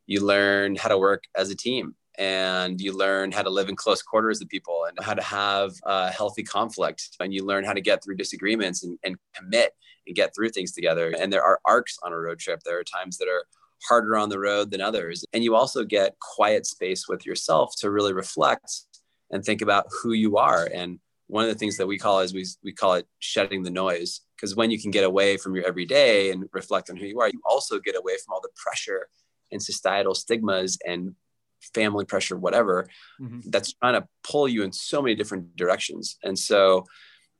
you 0.08 0.26
learn 0.26 0.76
how 0.76 0.90
to 0.90 0.98
work 0.98 1.24
as 1.38 1.50
a 1.50 1.56
team. 1.56 1.96
And 2.18 2.82
you 2.82 2.92
learn 2.92 3.32
how 3.32 3.44
to 3.44 3.50
live 3.50 3.70
in 3.70 3.78
close 3.78 4.02
quarters 4.02 4.40
with 4.40 4.50
people 4.50 4.86
and 4.90 4.98
how 5.02 5.14
to 5.14 5.22
have 5.22 5.72
a 5.84 6.12
healthy 6.12 6.44
conflict. 6.44 7.16
And 7.22 7.34
you 7.34 7.46
learn 7.46 7.64
how 7.64 7.72
to 7.72 7.82
get 7.82 8.04
through 8.04 8.18
disagreements 8.18 8.84
and, 8.84 9.00
and 9.04 9.16
commit 9.34 9.72
and 10.06 10.16
get 10.16 10.36
through 10.36 10.50
things 10.50 10.74
together. 10.74 11.14
And 11.18 11.32
there 11.32 11.44
are 11.44 11.62
arcs 11.64 11.98
on 12.04 12.12
a 12.12 12.18
road 12.18 12.40
trip. 12.40 12.60
There 12.66 12.78
are 12.78 12.84
times 12.84 13.18
that 13.20 13.30
are 13.30 13.46
harder 13.88 14.18
on 14.18 14.28
the 14.28 14.40
road 14.40 14.72
than 14.72 14.82
others. 14.82 15.24
And 15.32 15.46
you 15.46 15.56
also 15.56 15.86
get 15.86 16.20
quiet 16.20 16.66
space 16.66 17.08
with 17.08 17.26
yourself 17.26 17.74
to 17.78 17.90
really 17.90 18.12
reflect 18.12 18.70
and 19.32 19.44
think 19.44 19.62
about 19.62 19.88
who 20.02 20.12
you 20.12 20.38
are 20.38 20.68
and 20.74 21.00
one 21.30 21.44
of 21.44 21.50
the 21.50 21.58
things 21.58 21.78
that 21.78 21.88
we 21.88 21.98
call 21.98 22.20
is 22.20 22.34
we, 22.34 22.46
we 22.64 22.74
call 22.74 22.96
it 22.96 23.08
shedding 23.20 23.64
the 23.64 23.70
noise 23.70 24.22
because 24.36 24.56
when 24.56 24.72
you 24.72 24.82
can 24.82 24.92
get 24.92 25.04
away 25.04 25.38
from 25.38 25.56
your 25.56 25.66
everyday 25.66 26.32
and 26.32 26.46
reflect 26.52 26.90
on 26.90 26.98
who 26.98 27.06
you 27.06 27.20
are 27.20 27.30
you 27.30 27.42
also 27.50 27.80
get 27.80 27.96
away 27.98 28.14
from 28.26 28.34
all 28.34 28.42
the 28.42 28.50
pressure 28.56 29.08
and 29.52 29.62
societal 29.62 30.14
stigmas 30.16 30.78
and 30.86 31.16
family 31.74 32.06
pressure, 32.06 32.38
whatever, 32.38 32.88
mm-hmm. 33.22 33.40
that's 33.50 33.74
trying 33.74 34.00
to 34.00 34.08
pull 34.24 34.48
you 34.48 34.64
in 34.64 34.72
so 34.72 35.02
many 35.02 35.16
different 35.16 35.56
directions. 35.56 36.18
And 36.24 36.38
so 36.38 36.86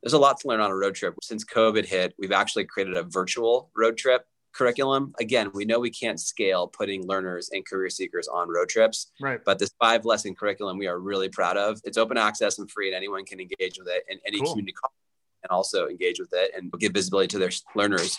there's 0.02 0.12
a 0.12 0.18
lot 0.18 0.40
to 0.40 0.48
learn 0.48 0.60
on 0.60 0.70
a 0.70 0.76
road 0.76 0.94
trip. 0.94 1.14
Since 1.22 1.44
COVID 1.44 1.86
hit, 1.86 2.14
we've 2.18 2.32
actually 2.32 2.64
created 2.64 2.96
a 2.96 3.02
virtual 3.02 3.70
road 3.76 3.96
trip 3.96 4.24
curriculum. 4.52 5.14
Again, 5.20 5.50
we 5.54 5.64
know 5.64 5.78
we 5.78 5.90
can't 5.90 6.20
scale 6.20 6.68
putting 6.68 7.06
learners 7.06 7.50
and 7.52 7.66
career 7.66 7.90
seekers 7.90 8.28
on 8.28 8.48
road 8.48 8.68
trips. 8.68 9.12
Right. 9.20 9.40
But 9.44 9.58
this 9.58 9.70
five 9.80 10.04
lesson 10.04 10.34
curriculum 10.34 10.78
we 10.78 10.86
are 10.86 10.98
really 10.98 11.28
proud 11.28 11.56
of. 11.56 11.80
It's 11.84 11.98
open 11.98 12.16
access 12.16 12.58
and 12.58 12.70
free, 12.70 12.88
and 12.88 12.96
anyone 12.96 13.24
can 13.24 13.40
engage 13.40 13.78
with 13.78 13.88
it 13.88 14.04
in 14.08 14.18
any 14.26 14.38
cool. 14.38 14.52
community 14.52 14.72
college 14.72 14.94
and 15.42 15.50
also 15.50 15.88
engage 15.88 16.18
with 16.20 16.30
it 16.32 16.50
and 16.54 16.72
give 16.78 16.92
visibility 16.92 17.28
to 17.28 17.38
their 17.38 17.50
learners. 17.74 18.18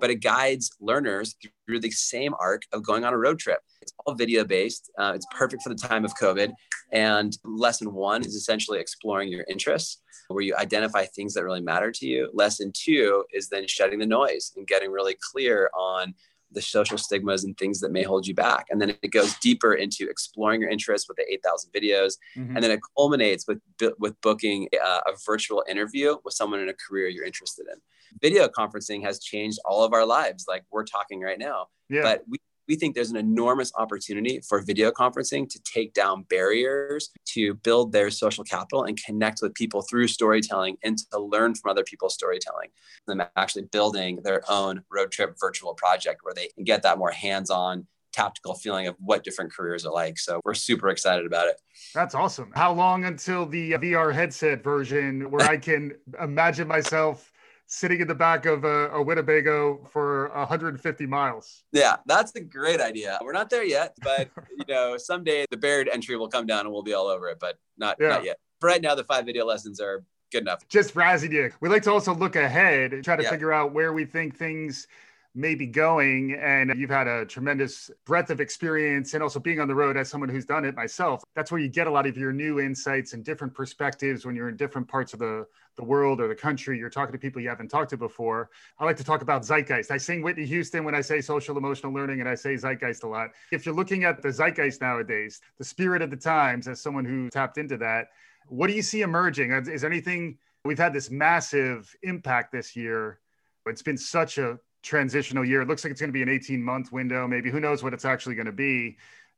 But 0.00 0.10
it 0.10 0.16
guides 0.16 0.70
learners 0.80 1.36
through 1.66 1.80
the 1.80 1.90
same 1.90 2.34
arc 2.38 2.62
of 2.72 2.82
going 2.82 3.04
on 3.04 3.12
a 3.12 3.18
road 3.18 3.38
trip. 3.38 3.60
It's 3.80 3.92
all 4.06 4.14
video 4.14 4.44
based. 4.44 4.90
Uh, 4.98 5.12
it's 5.14 5.26
perfect 5.30 5.62
for 5.62 5.68
the 5.68 5.74
time 5.74 6.04
of 6.04 6.14
COVID. 6.14 6.52
And 6.92 7.36
lesson 7.44 7.92
one 7.94 8.22
is 8.22 8.34
essentially 8.34 8.78
exploring 8.78 9.30
your 9.30 9.44
interests, 9.48 9.98
where 10.28 10.44
you 10.44 10.54
identify 10.56 11.04
things 11.06 11.34
that 11.34 11.44
really 11.44 11.62
matter 11.62 11.90
to 11.90 12.06
you. 12.06 12.30
Lesson 12.34 12.72
two 12.74 13.24
is 13.32 13.48
then 13.48 13.66
shedding 13.66 13.98
the 13.98 14.06
noise 14.06 14.52
and 14.56 14.66
getting 14.66 14.90
really 14.90 15.16
clear 15.32 15.70
on 15.74 16.14
the 16.54 16.62
social 16.62 16.98
stigmas 16.98 17.44
and 17.44 17.56
things 17.56 17.80
that 17.80 17.92
may 17.92 18.02
hold 18.02 18.26
you 18.26 18.34
back. 18.34 18.66
And 18.70 18.80
then 18.80 18.94
it 19.02 19.08
goes 19.08 19.34
deeper 19.38 19.74
into 19.74 20.08
exploring 20.08 20.60
your 20.60 20.70
interests 20.70 21.08
with 21.08 21.16
the 21.16 21.24
8,000 21.32 21.72
videos. 21.72 22.14
Mm-hmm. 22.36 22.56
And 22.56 22.62
then 22.62 22.70
it 22.70 22.80
culminates 22.96 23.46
with, 23.48 23.60
with 23.98 24.20
booking 24.20 24.68
a, 24.74 25.10
a 25.10 25.14
virtual 25.24 25.64
interview 25.68 26.16
with 26.24 26.34
someone 26.34 26.60
in 26.60 26.68
a 26.68 26.74
career 26.74 27.08
you're 27.08 27.24
interested 27.24 27.66
in. 27.72 27.80
Video 28.20 28.48
conferencing 28.48 29.02
has 29.02 29.20
changed 29.20 29.58
all 29.64 29.82
of 29.82 29.92
our 29.92 30.04
lives. 30.04 30.44
Like 30.46 30.64
we're 30.70 30.84
talking 30.84 31.20
right 31.20 31.38
now, 31.38 31.68
yeah. 31.88 32.02
but 32.02 32.22
we 32.28 32.38
we 32.72 32.76
think 32.76 32.94
there's 32.94 33.10
an 33.10 33.18
enormous 33.18 33.70
opportunity 33.76 34.40
for 34.48 34.62
video 34.62 34.90
conferencing 34.90 35.46
to 35.46 35.60
take 35.62 35.92
down 35.92 36.22
barriers, 36.30 37.10
to 37.26 37.52
build 37.56 37.92
their 37.92 38.10
social 38.10 38.42
capital 38.44 38.84
and 38.84 38.98
connect 39.04 39.40
with 39.42 39.52
people 39.52 39.82
through 39.82 40.08
storytelling 40.08 40.78
and 40.82 40.96
to 40.96 41.18
learn 41.18 41.54
from 41.54 41.70
other 41.70 41.84
people's 41.84 42.14
storytelling. 42.14 42.70
Them 43.06 43.22
actually 43.36 43.64
building 43.64 44.20
their 44.24 44.40
own 44.50 44.84
road 44.90 45.12
trip 45.12 45.34
virtual 45.38 45.74
project 45.74 46.20
where 46.22 46.32
they 46.32 46.48
can 46.48 46.64
get 46.64 46.82
that 46.84 46.96
more 46.96 47.10
hands 47.10 47.50
on 47.50 47.86
tactical 48.10 48.54
feeling 48.54 48.86
of 48.86 48.96
what 49.00 49.22
different 49.22 49.52
careers 49.52 49.84
are 49.84 49.92
like. 49.92 50.18
So 50.18 50.40
we're 50.42 50.54
super 50.54 50.88
excited 50.88 51.26
about 51.26 51.48
it. 51.48 51.60
That's 51.94 52.14
awesome. 52.14 52.52
How 52.54 52.72
long 52.72 53.04
until 53.04 53.44
the 53.44 53.74
uh, 53.74 53.78
VR 53.78 54.14
headset 54.14 54.64
version 54.64 55.30
where 55.30 55.46
I 55.50 55.58
can 55.58 55.92
imagine 56.20 56.68
myself 56.68 57.31
sitting 57.72 58.02
in 58.02 58.06
the 58.06 58.14
back 58.14 58.44
of 58.44 58.64
a, 58.64 58.90
a, 58.90 59.02
Winnebago 59.02 59.88
for 59.90 60.28
150 60.34 61.06
miles. 61.06 61.64
Yeah, 61.72 61.96
that's 62.04 62.34
a 62.36 62.40
great 62.42 62.82
idea. 62.82 63.18
We're 63.22 63.32
not 63.32 63.48
there 63.48 63.64
yet, 63.64 63.96
but 64.02 64.28
you 64.58 64.64
know, 64.68 64.98
someday 64.98 65.46
the 65.50 65.56
buried 65.56 65.88
entry 65.88 66.16
will 66.16 66.28
come 66.28 66.44
down 66.44 66.66
and 66.66 66.72
we'll 66.72 66.82
be 66.82 66.92
all 66.92 67.06
over 67.06 67.30
it, 67.30 67.38
but 67.40 67.56
not 67.78 67.96
yeah. 67.98 68.08
not 68.08 68.24
yet. 68.24 68.36
For 68.60 68.68
right 68.68 68.82
now, 68.82 68.94
the 68.94 69.04
five 69.04 69.24
video 69.24 69.46
lessons 69.46 69.80
are 69.80 70.04
good 70.30 70.42
enough. 70.42 70.68
Just 70.68 70.94
razzing 70.94 71.32
you. 71.32 71.50
We 71.62 71.70
like 71.70 71.82
to 71.84 71.92
also 71.92 72.14
look 72.14 72.36
ahead 72.36 72.92
and 72.92 73.02
try 73.02 73.16
to 73.16 73.22
yeah. 73.22 73.30
figure 73.30 73.54
out 73.54 73.72
where 73.72 73.94
we 73.94 74.04
think 74.04 74.36
things 74.36 74.86
may 75.34 75.54
be 75.54 75.66
going. 75.66 76.34
And 76.34 76.72
you've 76.76 76.90
had 76.90 77.06
a 77.06 77.24
tremendous 77.24 77.90
breadth 78.04 78.30
of 78.30 78.40
experience 78.40 79.14
and 79.14 79.22
also 79.22 79.40
being 79.40 79.60
on 79.60 79.68
the 79.68 79.74
road 79.74 79.96
as 79.96 80.08
someone 80.08 80.28
who's 80.28 80.44
done 80.44 80.64
it 80.64 80.74
myself. 80.74 81.22
That's 81.34 81.50
where 81.50 81.60
you 81.60 81.68
get 81.68 81.86
a 81.86 81.90
lot 81.90 82.06
of 82.06 82.16
your 82.16 82.32
new 82.32 82.60
insights 82.60 83.12
and 83.12 83.24
different 83.24 83.54
perspectives 83.54 84.26
when 84.26 84.36
you're 84.36 84.48
in 84.48 84.56
different 84.56 84.88
parts 84.88 85.12
of 85.12 85.18
the, 85.18 85.46
the 85.76 85.84
world 85.84 86.20
or 86.20 86.28
the 86.28 86.34
country. 86.34 86.78
You're 86.78 86.90
talking 86.90 87.12
to 87.12 87.18
people 87.18 87.40
you 87.40 87.48
haven't 87.48 87.68
talked 87.68 87.90
to 87.90 87.96
before. 87.96 88.50
I 88.78 88.84
like 88.84 88.96
to 88.98 89.04
talk 89.04 89.22
about 89.22 89.42
zeitgeist. 89.42 89.90
I 89.90 89.96
sing 89.96 90.22
Whitney 90.22 90.44
Houston 90.46 90.84
when 90.84 90.94
I 90.94 91.00
say 91.00 91.20
social 91.20 91.56
emotional 91.56 91.92
learning, 91.92 92.20
and 92.20 92.28
I 92.28 92.34
say 92.34 92.54
zeitgeist 92.54 93.04
a 93.04 93.08
lot. 93.08 93.30
If 93.50 93.64
you're 93.64 93.74
looking 93.74 94.04
at 94.04 94.20
the 94.22 94.28
zeitgeist 94.28 94.80
nowadays, 94.80 95.40
the 95.58 95.64
spirit 95.64 96.02
of 96.02 96.10
the 96.10 96.16
times, 96.16 96.68
as 96.68 96.80
someone 96.80 97.04
who 97.04 97.30
tapped 97.30 97.56
into 97.56 97.78
that, 97.78 98.08
what 98.48 98.66
do 98.66 98.74
you 98.74 98.82
see 98.82 99.00
emerging? 99.00 99.52
Is 99.52 99.80
there 99.80 99.90
anything? 99.90 100.38
We've 100.64 100.78
had 100.78 100.92
this 100.92 101.10
massive 101.10 101.94
impact 102.02 102.52
this 102.52 102.76
year. 102.76 103.18
But 103.64 103.70
it's 103.70 103.82
been 103.82 103.96
such 103.96 104.38
a 104.38 104.58
transitional 104.82 105.44
year. 105.44 105.62
It 105.62 105.68
looks 105.68 105.84
like 105.84 105.90
it's 105.90 106.00
going 106.00 106.10
to 106.10 106.12
be 106.12 106.22
an 106.22 106.28
18 106.28 106.62
month 106.62 106.92
window, 106.92 107.26
maybe. 107.26 107.50
Who 107.50 107.60
knows 107.60 107.82
what 107.82 107.94
it's 107.94 108.04
actually 108.04 108.34
going 108.34 108.46
to 108.46 108.52
be? 108.52 108.96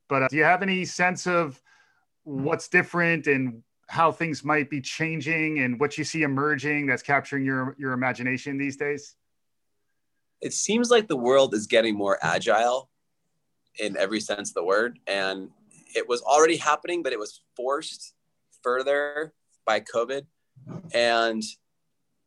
But 0.09 0.25
uh, 0.25 0.29
do 0.29 0.37
you 0.37 0.45
have 0.45 0.63
any 0.63 0.85
sense 0.85 1.27
of 1.27 1.61
what's 2.25 2.69
different 2.69 3.27
and 3.27 3.63
how 3.89 4.11
things 4.11 4.45
might 4.45 4.71
be 4.71 4.81
changing 4.81 5.61
and 5.61 5.79
what 5.79 5.99
you 5.99 6.05
see 6.05 6.23
emerging 6.23 6.87
that's 6.87 7.03
capturing 7.03 7.45
your 7.45 7.77
your 7.79 7.93
imagination 7.93 8.59
these 8.59 8.77
days? 8.77 9.17
It 10.41 10.53
seems 10.53 10.91
like 10.91 11.09
the 11.09 11.17
world 11.17 11.55
is 11.55 11.67
getting 11.67 11.95
more 11.95 12.19
agile 12.23 12.91
in 13.79 13.97
every 13.97 14.21
sense 14.21 14.51
of 14.51 14.55
the 14.55 14.65
word, 14.65 14.99
and 15.07 15.51
it 15.95 16.09
was 16.09 16.23
already 16.23 16.57
happening, 16.57 17.03
but 17.03 17.13
it 17.13 17.19
was 17.19 17.43
forced 17.57 18.15
further 18.63 19.33
by 19.65 19.81
COVID, 19.81 20.27
and 20.93 21.43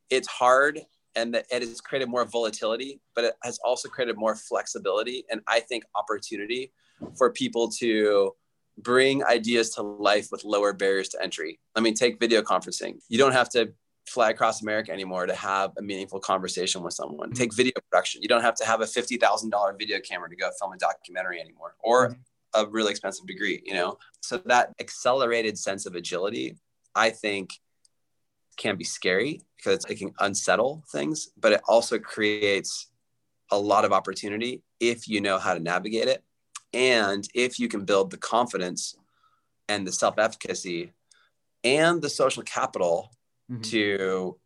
it's 0.10 0.28
hard 0.28 0.82
and 1.18 1.34
that 1.34 1.46
it 1.52 1.64
has 1.64 1.82
created 1.82 2.08
more 2.08 2.24
volatility, 2.24 3.02
but 3.16 3.26
it 3.26 3.34
has 3.44 3.60
also 3.66 3.90
created 3.90 4.16
more 4.18 4.36
flexibility 4.36 5.26
and 5.30 5.42
I 5.48 5.60
think 5.60 5.84
opportunity 5.96 6.72
for 7.18 7.32
people 7.32 7.70
to 7.80 8.36
bring 8.78 9.26
ideas 9.26 9.72
to 9.72 9.82
life 9.82 10.28
with 10.32 10.46
lower 10.46 10.72
barriers 10.72 11.10
to 11.10 11.22
entry. 11.22 11.60
I 11.76 11.80
mean, 11.80 11.96
take 11.96 12.20
video 12.20 12.44
conferencing. 12.44 13.00
You 13.10 13.18
don't 13.18 13.32
have 13.32 13.50
to 13.50 13.74
fly 14.06 14.30
across 14.30 14.62
America 14.62 14.92
anymore 14.92 15.26
to 15.26 15.36
have 15.36 15.72
a 15.78 15.82
meaningful 15.82 16.20
conversation 16.20 16.84
with 16.84 16.94
someone. 16.94 17.34
Take 17.34 17.54
video 17.54 17.74
production. 17.90 18.22
You 18.22 18.28
don't 18.28 18.44
have 18.44 18.56
to 18.56 18.66
have 18.66 18.82
a 18.82 18.86
$50,000 18.86 19.78
video 19.78 20.00
camera 20.00 20.30
to 20.30 20.36
go 20.36 20.50
film 20.60 20.74
a 20.74 20.78
documentary 20.78 21.42
anymore 21.42 21.76
or 21.80 22.10
mm-hmm. 22.10 22.66
a 22.66 22.70
really 22.70 22.92
expensive 22.92 23.26
degree, 23.26 23.62
you 23.66 23.74
know? 23.74 23.98
So 24.22 24.38
that 24.46 24.74
accelerated 24.80 25.58
sense 25.58 25.88
of 25.88 25.96
agility, 25.96 26.56
I 26.96 27.10
think 27.10 27.50
can 28.58 28.76
be 28.76 28.84
scary 28.84 29.42
because 29.56 29.86
it 29.86 29.96
can 29.96 30.14
unsettle 30.20 30.84
things, 30.92 31.30
but 31.38 31.54
it 31.54 31.62
also 31.68 31.98
creates 32.00 32.88
a 33.52 33.58
lot 33.58 33.86
of 33.86 33.94
opportunity 33.94 34.62
if 34.80 35.08
you 35.08 35.22
know 35.22 35.38
how 35.38 35.54
to 35.54 35.60
navigate 35.60 36.08
it 36.08 36.24
and 36.74 37.28
if 37.34 37.60
you 37.60 37.68
can 37.68 37.86
build 37.86 38.12
the 38.12 38.18
confidence 38.18 38.96
and 39.70 39.88
the 39.88 39.92
self-efficacy 39.92 40.92
and 41.64 42.02
the 42.02 42.10
social 42.10 42.44
capital 42.44 43.12
mm-hmm. 43.50 43.62
to 43.62 44.38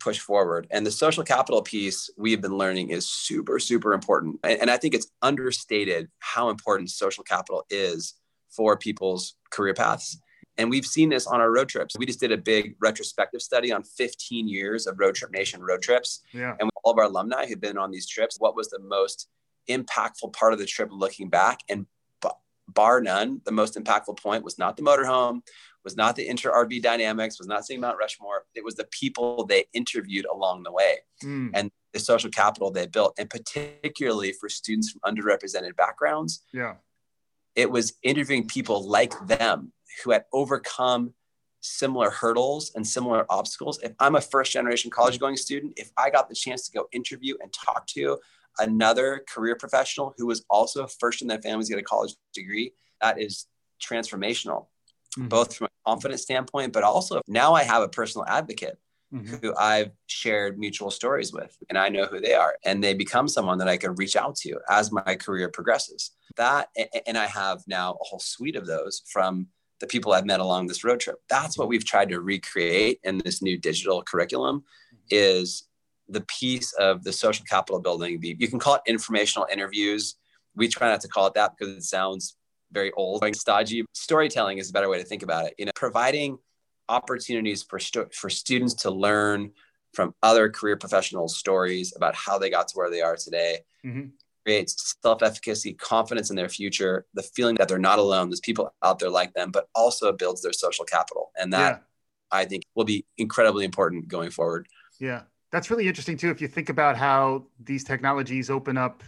push 0.00 0.18
forward. 0.18 0.66
And 0.70 0.86
the 0.86 0.90
social 0.90 1.24
capital 1.24 1.62
piece 1.62 2.10
we've 2.16 2.40
been 2.40 2.56
learning 2.56 2.90
is 2.90 3.08
super 3.08 3.58
super 3.58 3.92
important. 3.92 4.38
And, 4.44 4.60
and 4.62 4.70
i 4.70 4.76
think 4.76 4.94
it's 4.94 5.10
understated 5.22 6.08
how 6.18 6.48
important 6.48 6.90
social 6.90 7.24
capital 7.24 7.64
is 7.70 8.14
for 8.50 8.76
people's 8.76 9.34
career 9.50 9.74
paths 9.74 10.18
and 10.56 10.70
we've 10.70 10.86
seen 10.86 11.08
this 11.08 11.26
on 11.26 11.40
our 11.40 11.50
road 11.50 11.68
trips. 11.68 11.96
We 11.98 12.06
just 12.06 12.20
did 12.20 12.32
a 12.32 12.36
big 12.36 12.76
retrospective 12.80 13.42
study 13.42 13.72
on 13.72 13.82
15 13.82 14.48
years 14.48 14.86
of 14.86 14.98
Road 14.98 15.14
Trip 15.14 15.32
Nation 15.32 15.62
road 15.62 15.82
trips. 15.82 16.20
Yeah. 16.32 16.54
And 16.60 16.70
all 16.82 16.92
of 16.92 16.98
our 16.98 17.04
alumni 17.04 17.46
who've 17.46 17.60
been 17.60 17.78
on 17.78 17.90
these 17.90 18.06
trips, 18.06 18.36
what 18.38 18.54
was 18.54 18.68
the 18.68 18.78
most 18.78 19.28
impactful 19.68 20.32
part 20.32 20.52
of 20.52 20.58
the 20.58 20.66
trip 20.66 20.90
looking 20.92 21.28
back? 21.28 21.60
And 21.68 21.86
bar 22.68 23.00
none, 23.00 23.40
the 23.44 23.52
most 23.52 23.76
impactful 23.76 24.18
point 24.18 24.44
was 24.44 24.58
not 24.58 24.76
the 24.76 24.82
motorhome, 24.82 25.40
was 25.82 25.96
not 25.96 26.16
the 26.16 26.26
inter 26.26 26.50
RV 26.50 26.82
dynamics, 26.82 27.38
was 27.38 27.48
not 27.48 27.64
seeing 27.66 27.80
Mount 27.80 27.98
Rushmore. 27.98 28.44
It 28.54 28.64
was 28.64 28.74
the 28.74 28.86
people 28.90 29.44
they 29.44 29.66
interviewed 29.72 30.26
along 30.26 30.62
the 30.62 30.72
way 30.72 30.98
mm. 31.22 31.50
and 31.52 31.70
the 31.92 32.00
social 32.00 32.30
capital 32.30 32.70
they 32.70 32.86
built, 32.86 33.14
and 33.18 33.28
particularly 33.28 34.32
for 34.32 34.48
students 34.48 34.90
from 34.90 35.14
underrepresented 35.14 35.76
backgrounds. 35.76 36.42
Yeah. 36.52 36.74
It 37.54 37.70
was 37.70 37.94
interviewing 38.02 38.48
people 38.48 38.88
like 38.88 39.14
them 39.26 39.72
who 40.02 40.10
had 40.10 40.24
overcome 40.32 41.14
similar 41.60 42.10
hurdles 42.10 42.72
and 42.74 42.86
similar 42.86 43.24
obstacles. 43.30 43.80
If 43.82 43.92
I'm 43.98 44.16
a 44.16 44.20
first 44.20 44.52
generation 44.52 44.90
college 44.90 45.18
going 45.18 45.36
student, 45.36 45.74
if 45.76 45.90
I 45.96 46.10
got 46.10 46.28
the 46.28 46.34
chance 46.34 46.66
to 46.68 46.72
go 46.72 46.88
interview 46.92 47.36
and 47.40 47.52
talk 47.52 47.86
to 47.88 48.18
another 48.58 49.24
career 49.28 49.56
professional 49.56 50.14
who 50.18 50.26
was 50.26 50.44
also 50.50 50.86
first 50.86 51.22
in 51.22 51.28
their 51.28 51.40
family 51.40 51.64
to 51.64 51.70
get 51.70 51.78
a 51.78 51.82
college 51.82 52.14
degree, 52.34 52.72
that 53.00 53.20
is 53.20 53.46
transformational 53.82 54.66
mm-hmm. 55.16 55.28
both 55.28 55.54
from 55.54 55.66
a 55.66 55.90
confidence 55.90 56.22
standpoint, 56.22 56.72
but 56.72 56.82
also 56.82 57.20
now 57.26 57.54
I 57.54 57.62
have 57.62 57.82
a 57.82 57.88
personal 57.88 58.26
advocate 58.26 58.78
mm-hmm. 59.12 59.36
who 59.36 59.54
I've 59.56 59.90
shared 60.06 60.58
mutual 60.58 60.90
stories 60.90 61.32
with, 61.32 61.56
and 61.68 61.78
I 61.78 61.88
know 61.88 62.06
who 62.06 62.20
they 62.20 62.34
are, 62.34 62.56
and 62.64 62.82
they 62.82 62.94
become 62.94 63.28
someone 63.28 63.58
that 63.58 63.68
I 63.68 63.76
can 63.76 63.94
reach 63.94 64.16
out 64.16 64.36
to 64.36 64.58
as 64.68 64.92
my 64.92 65.16
career 65.16 65.48
progresses. 65.48 66.12
That, 66.36 66.68
and 67.06 67.16
I 67.16 67.26
have 67.26 67.62
now 67.66 67.92
a 67.92 68.04
whole 68.04 68.20
suite 68.20 68.56
of 68.56 68.66
those 68.66 69.02
from 69.10 69.48
the 69.80 69.86
people 69.86 70.12
I've 70.12 70.26
met 70.26 70.40
along 70.40 70.66
this 70.66 70.84
road 70.84 71.00
trip. 71.00 71.16
That's 71.28 71.58
what 71.58 71.68
we've 71.68 71.84
tried 71.84 72.08
to 72.10 72.20
recreate 72.20 73.00
in 73.02 73.18
this 73.18 73.42
new 73.42 73.58
digital 73.58 74.02
curriculum 74.02 74.60
mm-hmm. 74.60 74.96
is 75.10 75.66
the 76.08 76.22
piece 76.22 76.72
of 76.74 77.02
the 77.02 77.12
social 77.12 77.44
capital 77.48 77.80
building. 77.80 78.20
The, 78.20 78.36
you 78.38 78.48
can 78.48 78.58
call 78.58 78.76
it 78.76 78.82
informational 78.86 79.46
interviews. 79.50 80.16
We 80.54 80.68
try 80.68 80.88
not 80.88 81.00
to 81.00 81.08
call 81.08 81.26
it 81.26 81.34
that 81.34 81.52
because 81.56 81.74
it 81.74 81.82
sounds 81.82 82.36
very 82.72 82.92
old, 82.92 83.22
like 83.22 83.34
stodgy. 83.34 83.84
Storytelling 83.94 84.58
is 84.58 84.70
a 84.70 84.72
better 84.72 84.88
way 84.88 84.98
to 84.98 85.04
think 85.04 85.22
about 85.22 85.46
it. 85.46 85.54
You 85.58 85.66
know, 85.66 85.72
providing 85.74 86.38
opportunities 86.88 87.62
for 87.62 87.78
stu- 87.78 88.08
for 88.12 88.28
students 88.28 88.74
to 88.74 88.90
learn 88.90 89.52
from 89.94 90.14
other 90.22 90.50
career 90.50 90.76
professionals' 90.76 91.36
stories 91.36 91.94
about 91.96 92.14
how 92.14 92.38
they 92.38 92.50
got 92.50 92.68
to 92.68 92.74
where 92.74 92.90
they 92.90 93.00
are 93.00 93.16
today. 93.16 93.58
Mm-hmm. 93.84 94.08
Creates 94.44 94.96
self 95.02 95.22
efficacy, 95.22 95.72
confidence 95.74 96.30
in 96.30 96.36
their 96.36 96.48
future, 96.48 97.06
the 97.14 97.22
feeling 97.22 97.54
that 97.56 97.68
they're 97.68 97.78
not 97.78 97.98
alone. 97.98 98.28
There's 98.28 98.40
people 98.40 98.74
out 98.82 98.98
there 98.98 99.10
like 99.10 99.32
them, 99.34 99.50
but 99.50 99.68
also 99.74 100.12
builds 100.12 100.42
their 100.42 100.52
social 100.52 100.84
capital. 100.84 101.30
And 101.38 101.52
that 101.52 101.58
yeah. 101.58 101.78
I 102.30 102.44
think 102.44 102.64
will 102.74 102.84
be 102.84 103.06
incredibly 103.16 103.64
important 103.64 104.08
going 104.08 104.30
forward. 104.30 104.66
Yeah. 105.00 105.22
That's 105.50 105.70
really 105.70 105.86
interesting 105.86 106.16
too. 106.16 106.30
If 106.30 106.40
you 106.40 106.48
think 106.48 106.68
about 106.68 106.96
how 106.96 107.46
these 107.62 107.84
technologies 107.84 108.50
open 108.50 108.76
up 108.76 109.02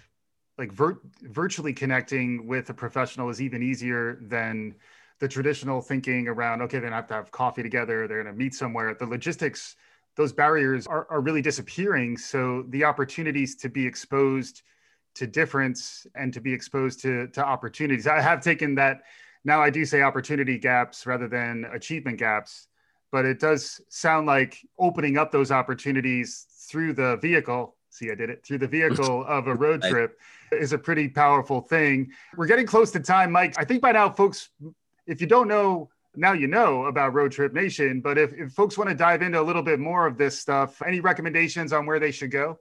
like 0.58 0.72
vir- 0.72 1.00
virtually 1.22 1.72
connecting 1.72 2.46
with 2.46 2.70
a 2.70 2.74
professional 2.74 3.28
is 3.28 3.40
even 3.40 3.62
easier 3.62 4.18
than 4.22 4.74
the 5.18 5.28
traditional 5.28 5.80
thinking 5.80 6.28
around 6.28 6.62
okay 6.62 6.78
they're 6.78 6.88
gonna 6.88 6.96
have 6.96 7.06
to 7.06 7.14
have 7.14 7.30
coffee 7.30 7.62
together 7.62 8.06
they're 8.06 8.22
going 8.22 8.34
to 8.34 8.38
meet 8.38 8.54
somewhere 8.54 8.94
the 8.94 9.06
logistics 9.06 9.76
those 10.16 10.32
barriers 10.32 10.86
are, 10.86 11.06
are 11.10 11.20
really 11.20 11.42
disappearing 11.42 12.16
so 12.16 12.64
the 12.68 12.84
opportunities 12.84 13.54
to 13.56 13.68
be 13.68 13.86
exposed 13.86 14.62
to 15.16 15.26
difference 15.26 16.06
and 16.14 16.32
to 16.32 16.40
be 16.40 16.52
exposed 16.52 17.00
to, 17.02 17.26
to 17.28 17.44
opportunities. 17.44 18.06
I 18.06 18.20
have 18.20 18.40
taken 18.40 18.74
that 18.76 19.02
now 19.46 19.62
i 19.62 19.70
do 19.70 19.86
say 19.86 20.02
opportunity 20.02 20.58
gaps 20.58 21.06
rather 21.06 21.28
than 21.28 21.64
achievement 21.72 22.18
gaps 22.18 22.66
but 23.12 23.24
it 23.24 23.38
does 23.38 23.80
sound 23.88 24.26
like 24.26 24.58
opening 24.78 25.16
up 25.16 25.30
those 25.30 25.50
opportunities 25.52 26.46
through 26.68 26.92
the 26.92 27.16
vehicle 27.22 27.76
see 27.88 28.10
i 28.10 28.14
did 28.14 28.28
it 28.28 28.44
through 28.44 28.58
the 28.58 28.66
vehicle 28.66 29.24
of 29.28 29.46
a 29.46 29.54
road 29.54 29.80
trip 29.82 30.18
is 30.52 30.72
a 30.72 30.78
pretty 30.78 31.08
powerful 31.08 31.60
thing. 31.60 32.08
We're 32.36 32.46
getting 32.46 32.66
close 32.66 32.92
to 32.92 33.00
time 33.00 33.32
mike. 33.32 33.54
I 33.58 33.64
think 33.64 33.82
by 33.82 33.92
now 33.92 34.10
folks 34.10 34.50
if 35.06 35.20
you 35.20 35.26
don't 35.26 35.48
know 35.48 35.88
now 36.14 36.32
you 36.32 36.46
know 36.46 36.86
about 36.86 37.14
road 37.14 37.30
trip 37.32 37.52
nation 37.52 38.00
but 38.00 38.18
if, 38.18 38.32
if 38.32 38.52
folks 38.52 38.78
want 38.78 38.90
to 38.90 38.96
dive 38.96 39.22
into 39.22 39.40
a 39.40 39.42
little 39.42 39.62
bit 39.62 39.78
more 39.78 40.06
of 40.06 40.16
this 40.16 40.38
stuff 40.38 40.80
any 40.82 41.00
recommendations 41.00 41.72
on 41.72 41.84
where 41.86 42.00
they 42.00 42.10
should 42.10 42.30
go 42.30 42.58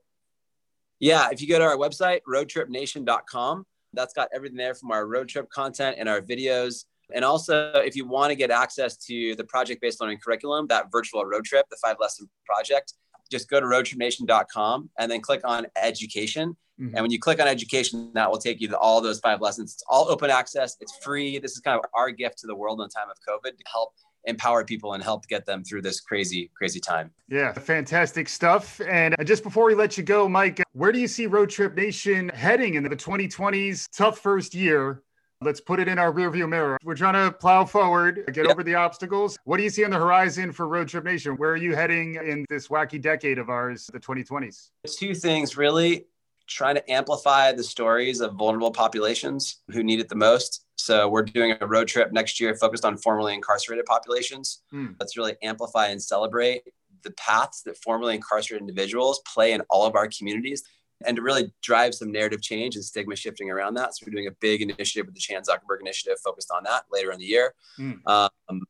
yeah 1.00 1.30
if 1.32 1.42
you 1.42 1.48
go 1.48 1.60
to 1.60 1.66
our 1.66 1.78
website 1.78 2.20
roadtripnation.com 2.28 3.66
that's 3.94 4.14
got 4.14 4.28
everything 4.34 4.58
there 4.58 4.76
from 4.76 4.92
our 4.92 5.08
road 5.08 5.28
trip 5.28 5.50
content 5.50 5.96
and 6.00 6.10
our 6.10 6.22
videos 6.22 6.86
and 7.14 7.24
also, 7.24 7.72
if 7.76 7.96
you 7.96 8.08
want 8.08 8.32
to 8.32 8.36
get 8.36 8.52
access 8.52 8.98
to 9.06 9.36
the 9.36 9.44
project 9.44 9.82
based 9.82 10.02
learning 10.02 10.20
curriculum, 10.24 10.68
that 10.68 10.92
virtual 10.92 11.24
road 11.26 11.46
trip, 11.46 11.66
the 11.70 11.78
five 11.82 11.98
lesson 12.00 12.28
project, 12.46 12.94
just 13.32 13.50
go 13.50 13.60
to 13.60 13.66
roadtripnation.com 13.66 14.90
and 14.98 15.12
then 15.12 15.22
click 15.22 15.42
on 15.44 15.68
education. 15.82 16.56
Mm-hmm. 16.80 16.96
And 16.96 17.04
when 17.04 17.12
you 17.12 17.20
click 17.20 17.40
on 17.40 17.48
education, 17.48 18.12
that 18.14 18.30
will 18.30 18.38
take 18.38 18.60
you 18.60 18.68
to 18.70 18.78
all 18.78 19.02
those 19.02 19.20
five 19.20 19.42
lessons. 19.42 19.74
It's 19.74 19.84
all 19.90 20.10
open 20.10 20.30
access, 20.30 20.78
it's 20.82 20.98
free. 21.04 21.40
This 21.40 21.54
is 21.54 21.60
kind 21.60 21.80
of 21.80 21.86
our 21.94 22.12
gift 22.12 22.40
to 22.40 22.48
the 22.48 22.56
world 22.56 22.80
in 22.80 22.84
the 22.84 22.90
time 22.90 23.10
of 23.10 23.18
COVID 23.28 23.58
to 23.58 23.64
help 23.72 23.94
empower 24.26 24.64
people 24.64 24.94
and 24.94 25.04
help 25.04 25.28
get 25.28 25.46
them 25.46 25.64
through 25.64 25.82
this 25.82 26.00
crazy, 26.00 26.52
crazy 26.56 26.80
time. 26.80 27.12
Yeah, 27.28 27.54
fantastic 27.54 28.30
stuff. 28.30 28.82
And 28.88 29.16
uh, 29.20 29.24
just 29.24 29.44
before 29.44 29.66
we 29.66 29.76
let 29.76 29.98
you 29.98 30.04
go, 30.04 30.28
Mike, 30.28 30.60
uh, 30.60 30.64
where 30.74 30.92
do 30.92 31.00
you 31.00 31.08
see 31.08 31.26
Road 31.28 31.50
Trip 31.50 31.76
Nation 31.76 32.30
heading 32.30 32.76
in 32.76 32.84
the 32.84 32.90
2020s? 32.90 33.88
Tough 33.96 34.20
first 34.20 34.54
year. 34.54 35.04
Let's 35.42 35.60
put 35.60 35.80
it 35.80 35.88
in 35.88 36.00
our 36.00 36.14
rearview 36.14 36.48
mirror. 36.48 36.78
We're 36.84 36.96
trying 36.96 37.14
to 37.14 37.32
plow 37.32 37.66
forward, 37.66 38.24
get 38.28 38.46
yep. 38.46 38.52
over 38.52 38.64
the 38.64 38.76
obstacles. 38.76 39.38
What 39.44 39.58
do 39.58 39.64
you 39.64 39.70
see 39.70 39.84
on 39.84 39.92
the 39.92 39.98
horizon 39.98 40.52
for 40.52 40.68
Road 40.68 40.88
Trip 40.88 41.04
Nation? 41.04 41.36
Where 41.36 41.52
are 41.52 41.58
you 41.58 41.76
heading 41.76 42.16
in 42.16 42.46
this 42.50 42.70
wacky 42.70 43.02
decade 43.02 43.38
of 43.38 43.50
ours, 43.50 43.90
the 43.92 44.00
2020s? 44.00 44.70
Two 44.98 45.14
things 45.14 45.58
really 45.58 46.06
trying 46.48 46.76
to 46.76 46.92
amplify 46.92 47.52
the 47.52 47.64
stories 47.64 48.22
of 48.22 48.34
vulnerable 48.34 48.72
populations 48.72 49.62
who 49.72 49.84
need 49.84 50.00
it 50.00 50.10
the 50.10 50.16
most. 50.16 50.65
So 50.76 51.08
we're 51.08 51.24
doing 51.24 51.56
a 51.60 51.68
road 51.68 51.88
trip 51.88 52.12
next 52.12 52.40
year 52.40 52.56
focused 52.56 52.86
on 52.86 52.98
formerly 52.98 53.34
incarcerated 53.34 53.86
populations. 53.86 54.62
Hmm. 54.72 54.92
Let's 55.00 55.18
really 55.18 55.36
amplify 55.42 55.88
and 55.88 56.02
celebrate 56.02 56.64
the 57.04 57.12
paths 57.12 57.62
that 57.64 57.78
formerly 57.78 58.16
incarcerated 58.16 58.62
individuals 58.62 59.22
play 59.32 59.54
in 59.54 59.62
all 59.70 59.86
of 59.86 59.96
our 59.96 60.08
communities 60.08 60.64
and 61.06 61.16
to 61.16 61.22
really 61.22 61.54
drive 61.62 61.94
some 61.94 62.12
narrative 62.12 62.42
change 62.42 62.76
and 62.76 62.84
stigma 62.84 63.16
shifting 63.16 63.50
around 63.50 63.76
that. 63.76 63.96
So 63.96 64.06
we're 64.06 64.14
doing 64.14 64.28
a 64.28 64.36
big 64.40 64.62
initiative 64.62 65.06
with 65.06 65.16
the 65.16 65.22
Chan 65.22 65.44
Zuckerberg 65.44 65.82
Initiative 65.82 66.18
focused 66.24 66.52
on 66.56 66.64
that 66.64 66.84
later 66.92 67.12
in 67.12 67.20
the 67.20 67.26
year. 67.26 67.54
Mm. 67.80 68.00
Um, 68.08 68.62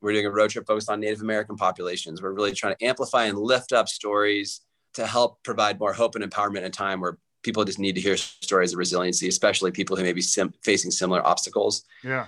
we're 0.00 0.12
doing 0.12 0.26
a 0.26 0.30
road 0.30 0.50
trip 0.50 0.66
focused 0.66 0.90
on 0.90 1.00
Native 1.00 1.22
American 1.22 1.56
populations. 1.56 2.22
We're 2.22 2.32
really 2.32 2.52
trying 2.52 2.76
to 2.76 2.84
amplify 2.84 3.24
and 3.24 3.38
lift 3.38 3.72
up 3.72 3.88
stories 3.88 4.60
to 4.94 5.06
help 5.06 5.42
provide 5.42 5.80
more 5.80 5.92
hope 5.92 6.14
and 6.14 6.24
empowerment 6.24 6.58
in 6.58 6.64
a 6.64 6.70
time 6.70 7.00
where 7.00 7.18
people 7.44 7.64
just 7.64 7.78
need 7.78 7.94
to 7.94 8.00
hear 8.00 8.16
stories 8.16 8.72
of 8.72 8.78
resiliency, 8.78 9.28
especially 9.28 9.70
people 9.70 9.96
who 9.96 10.02
may 10.02 10.12
be 10.12 10.22
sim- 10.22 10.54
facing 10.64 10.90
similar 10.90 11.24
obstacles. 11.24 11.84
Yeah. 12.02 12.26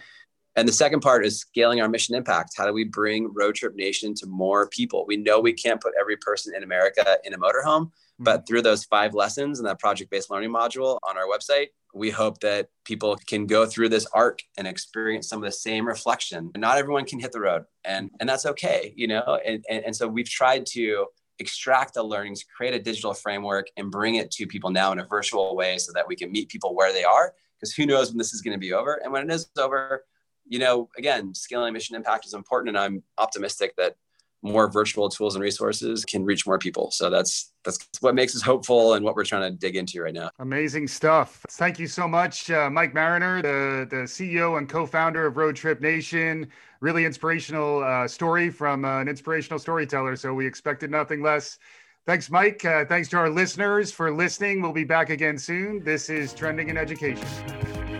And 0.54 0.66
the 0.66 0.72
second 0.72 1.00
part 1.00 1.26
is 1.26 1.40
scaling 1.40 1.80
our 1.82 1.88
mission 1.88 2.14
impact. 2.14 2.54
How 2.56 2.66
do 2.66 2.72
we 2.72 2.84
bring 2.84 3.30
Road 3.34 3.56
Trip 3.56 3.74
Nation 3.74 4.14
to 4.14 4.26
more 4.26 4.68
people? 4.68 5.04
We 5.06 5.18
know 5.18 5.38
we 5.38 5.52
can't 5.52 5.80
put 5.80 5.92
every 6.00 6.16
person 6.16 6.54
in 6.54 6.62
America 6.62 7.18
in 7.24 7.34
a 7.34 7.38
motorhome, 7.38 7.90
but 8.18 8.38
mm-hmm. 8.38 8.46
through 8.46 8.62
those 8.62 8.84
five 8.84 9.12
lessons 9.12 9.58
and 9.58 9.68
that 9.68 9.78
project 9.78 10.10
based 10.10 10.30
learning 10.30 10.50
module 10.50 10.98
on 11.02 11.18
our 11.18 11.26
website, 11.26 11.68
we 11.94 12.10
hope 12.10 12.40
that 12.40 12.68
people 12.84 13.16
can 13.26 13.46
go 13.46 13.66
through 13.66 13.90
this 13.90 14.06
arc 14.14 14.40
and 14.56 14.66
experience 14.66 15.28
some 15.28 15.38
of 15.38 15.44
the 15.44 15.52
same 15.52 15.86
reflection. 15.86 16.50
Not 16.56 16.78
everyone 16.78 17.04
can 17.04 17.20
hit 17.20 17.32
the 17.32 17.40
road, 17.40 17.64
and, 17.84 18.10
and 18.18 18.28
that's 18.28 18.46
okay, 18.46 18.94
you 18.96 19.08
know? 19.08 19.38
And, 19.44 19.62
and, 19.68 19.84
and 19.84 19.96
so 19.96 20.08
we've 20.08 20.28
tried 20.28 20.64
to 20.72 21.06
extract 21.38 21.94
the 21.94 22.02
learnings, 22.02 22.44
create 22.44 22.74
a 22.74 22.78
digital 22.78 23.14
framework, 23.14 23.66
and 23.76 23.90
bring 23.90 24.16
it 24.16 24.30
to 24.32 24.46
people 24.46 24.70
now 24.70 24.92
in 24.92 24.98
a 24.98 25.06
virtual 25.06 25.56
way 25.56 25.78
so 25.78 25.92
that 25.92 26.06
we 26.06 26.16
can 26.16 26.32
meet 26.32 26.48
people 26.48 26.74
where 26.74 26.92
they 26.92 27.04
are. 27.04 27.34
Because 27.58 27.74
who 27.74 27.86
knows 27.86 28.10
when 28.10 28.18
this 28.18 28.34
is 28.34 28.42
going 28.42 28.54
to 28.54 28.58
be 28.58 28.72
over? 28.72 29.00
And 29.02 29.12
when 29.12 29.28
it 29.28 29.32
is 29.32 29.48
over, 29.58 30.04
you 30.46 30.58
know, 30.58 30.88
again, 30.96 31.34
scaling 31.34 31.72
mission 31.72 31.96
impact 31.96 32.26
is 32.26 32.34
important, 32.34 32.68
and 32.70 32.78
I'm 32.78 33.02
optimistic 33.18 33.74
that 33.76 33.96
more 34.42 34.70
virtual 34.70 35.08
tools 35.08 35.34
and 35.34 35.42
resources 35.42 36.04
can 36.04 36.24
reach 36.24 36.46
more 36.46 36.58
people. 36.58 36.90
So 36.90 37.10
that's 37.10 37.52
that's 37.64 37.78
what 38.00 38.14
makes 38.14 38.36
us 38.36 38.42
hopeful 38.42 38.94
and 38.94 39.04
what 39.04 39.16
we're 39.16 39.24
trying 39.24 39.50
to 39.50 39.56
dig 39.56 39.76
into 39.76 40.00
right 40.00 40.14
now. 40.14 40.30
Amazing 40.38 40.86
stuff. 40.88 41.44
Thank 41.50 41.78
you 41.78 41.86
so 41.86 42.06
much, 42.06 42.50
uh, 42.50 42.70
Mike 42.70 42.94
Marriner, 42.94 43.42
the 43.42 43.86
the 43.88 44.02
CEO 44.04 44.58
and 44.58 44.68
co-founder 44.68 45.26
of 45.26 45.36
Road 45.36 45.56
Trip 45.56 45.80
Nation. 45.80 46.48
Really 46.80 47.04
inspirational 47.04 47.82
uh, 47.82 48.06
story 48.06 48.50
from 48.50 48.84
uh, 48.84 49.00
an 49.00 49.08
inspirational 49.08 49.58
storyteller. 49.58 50.14
So 50.16 50.34
we 50.34 50.46
expected 50.46 50.90
nothing 50.90 51.22
less. 51.22 51.58
Thanks, 52.06 52.30
Mike. 52.30 52.64
Uh, 52.64 52.84
thanks 52.84 53.08
to 53.08 53.16
our 53.16 53.28
listeners 53.28 53.90
for 53.90 54.12
listening. 54.12 54.62
We'll 54.62 54.72
be 54.72 54.84
back 54.84 55.10
again 55.10 55.36
soon. 55.36 55.82
This 55.82 56.08
is 56.08 56.32
Trending 56.32 56.68
in 56.68 56.76
Education. 56.76 57.95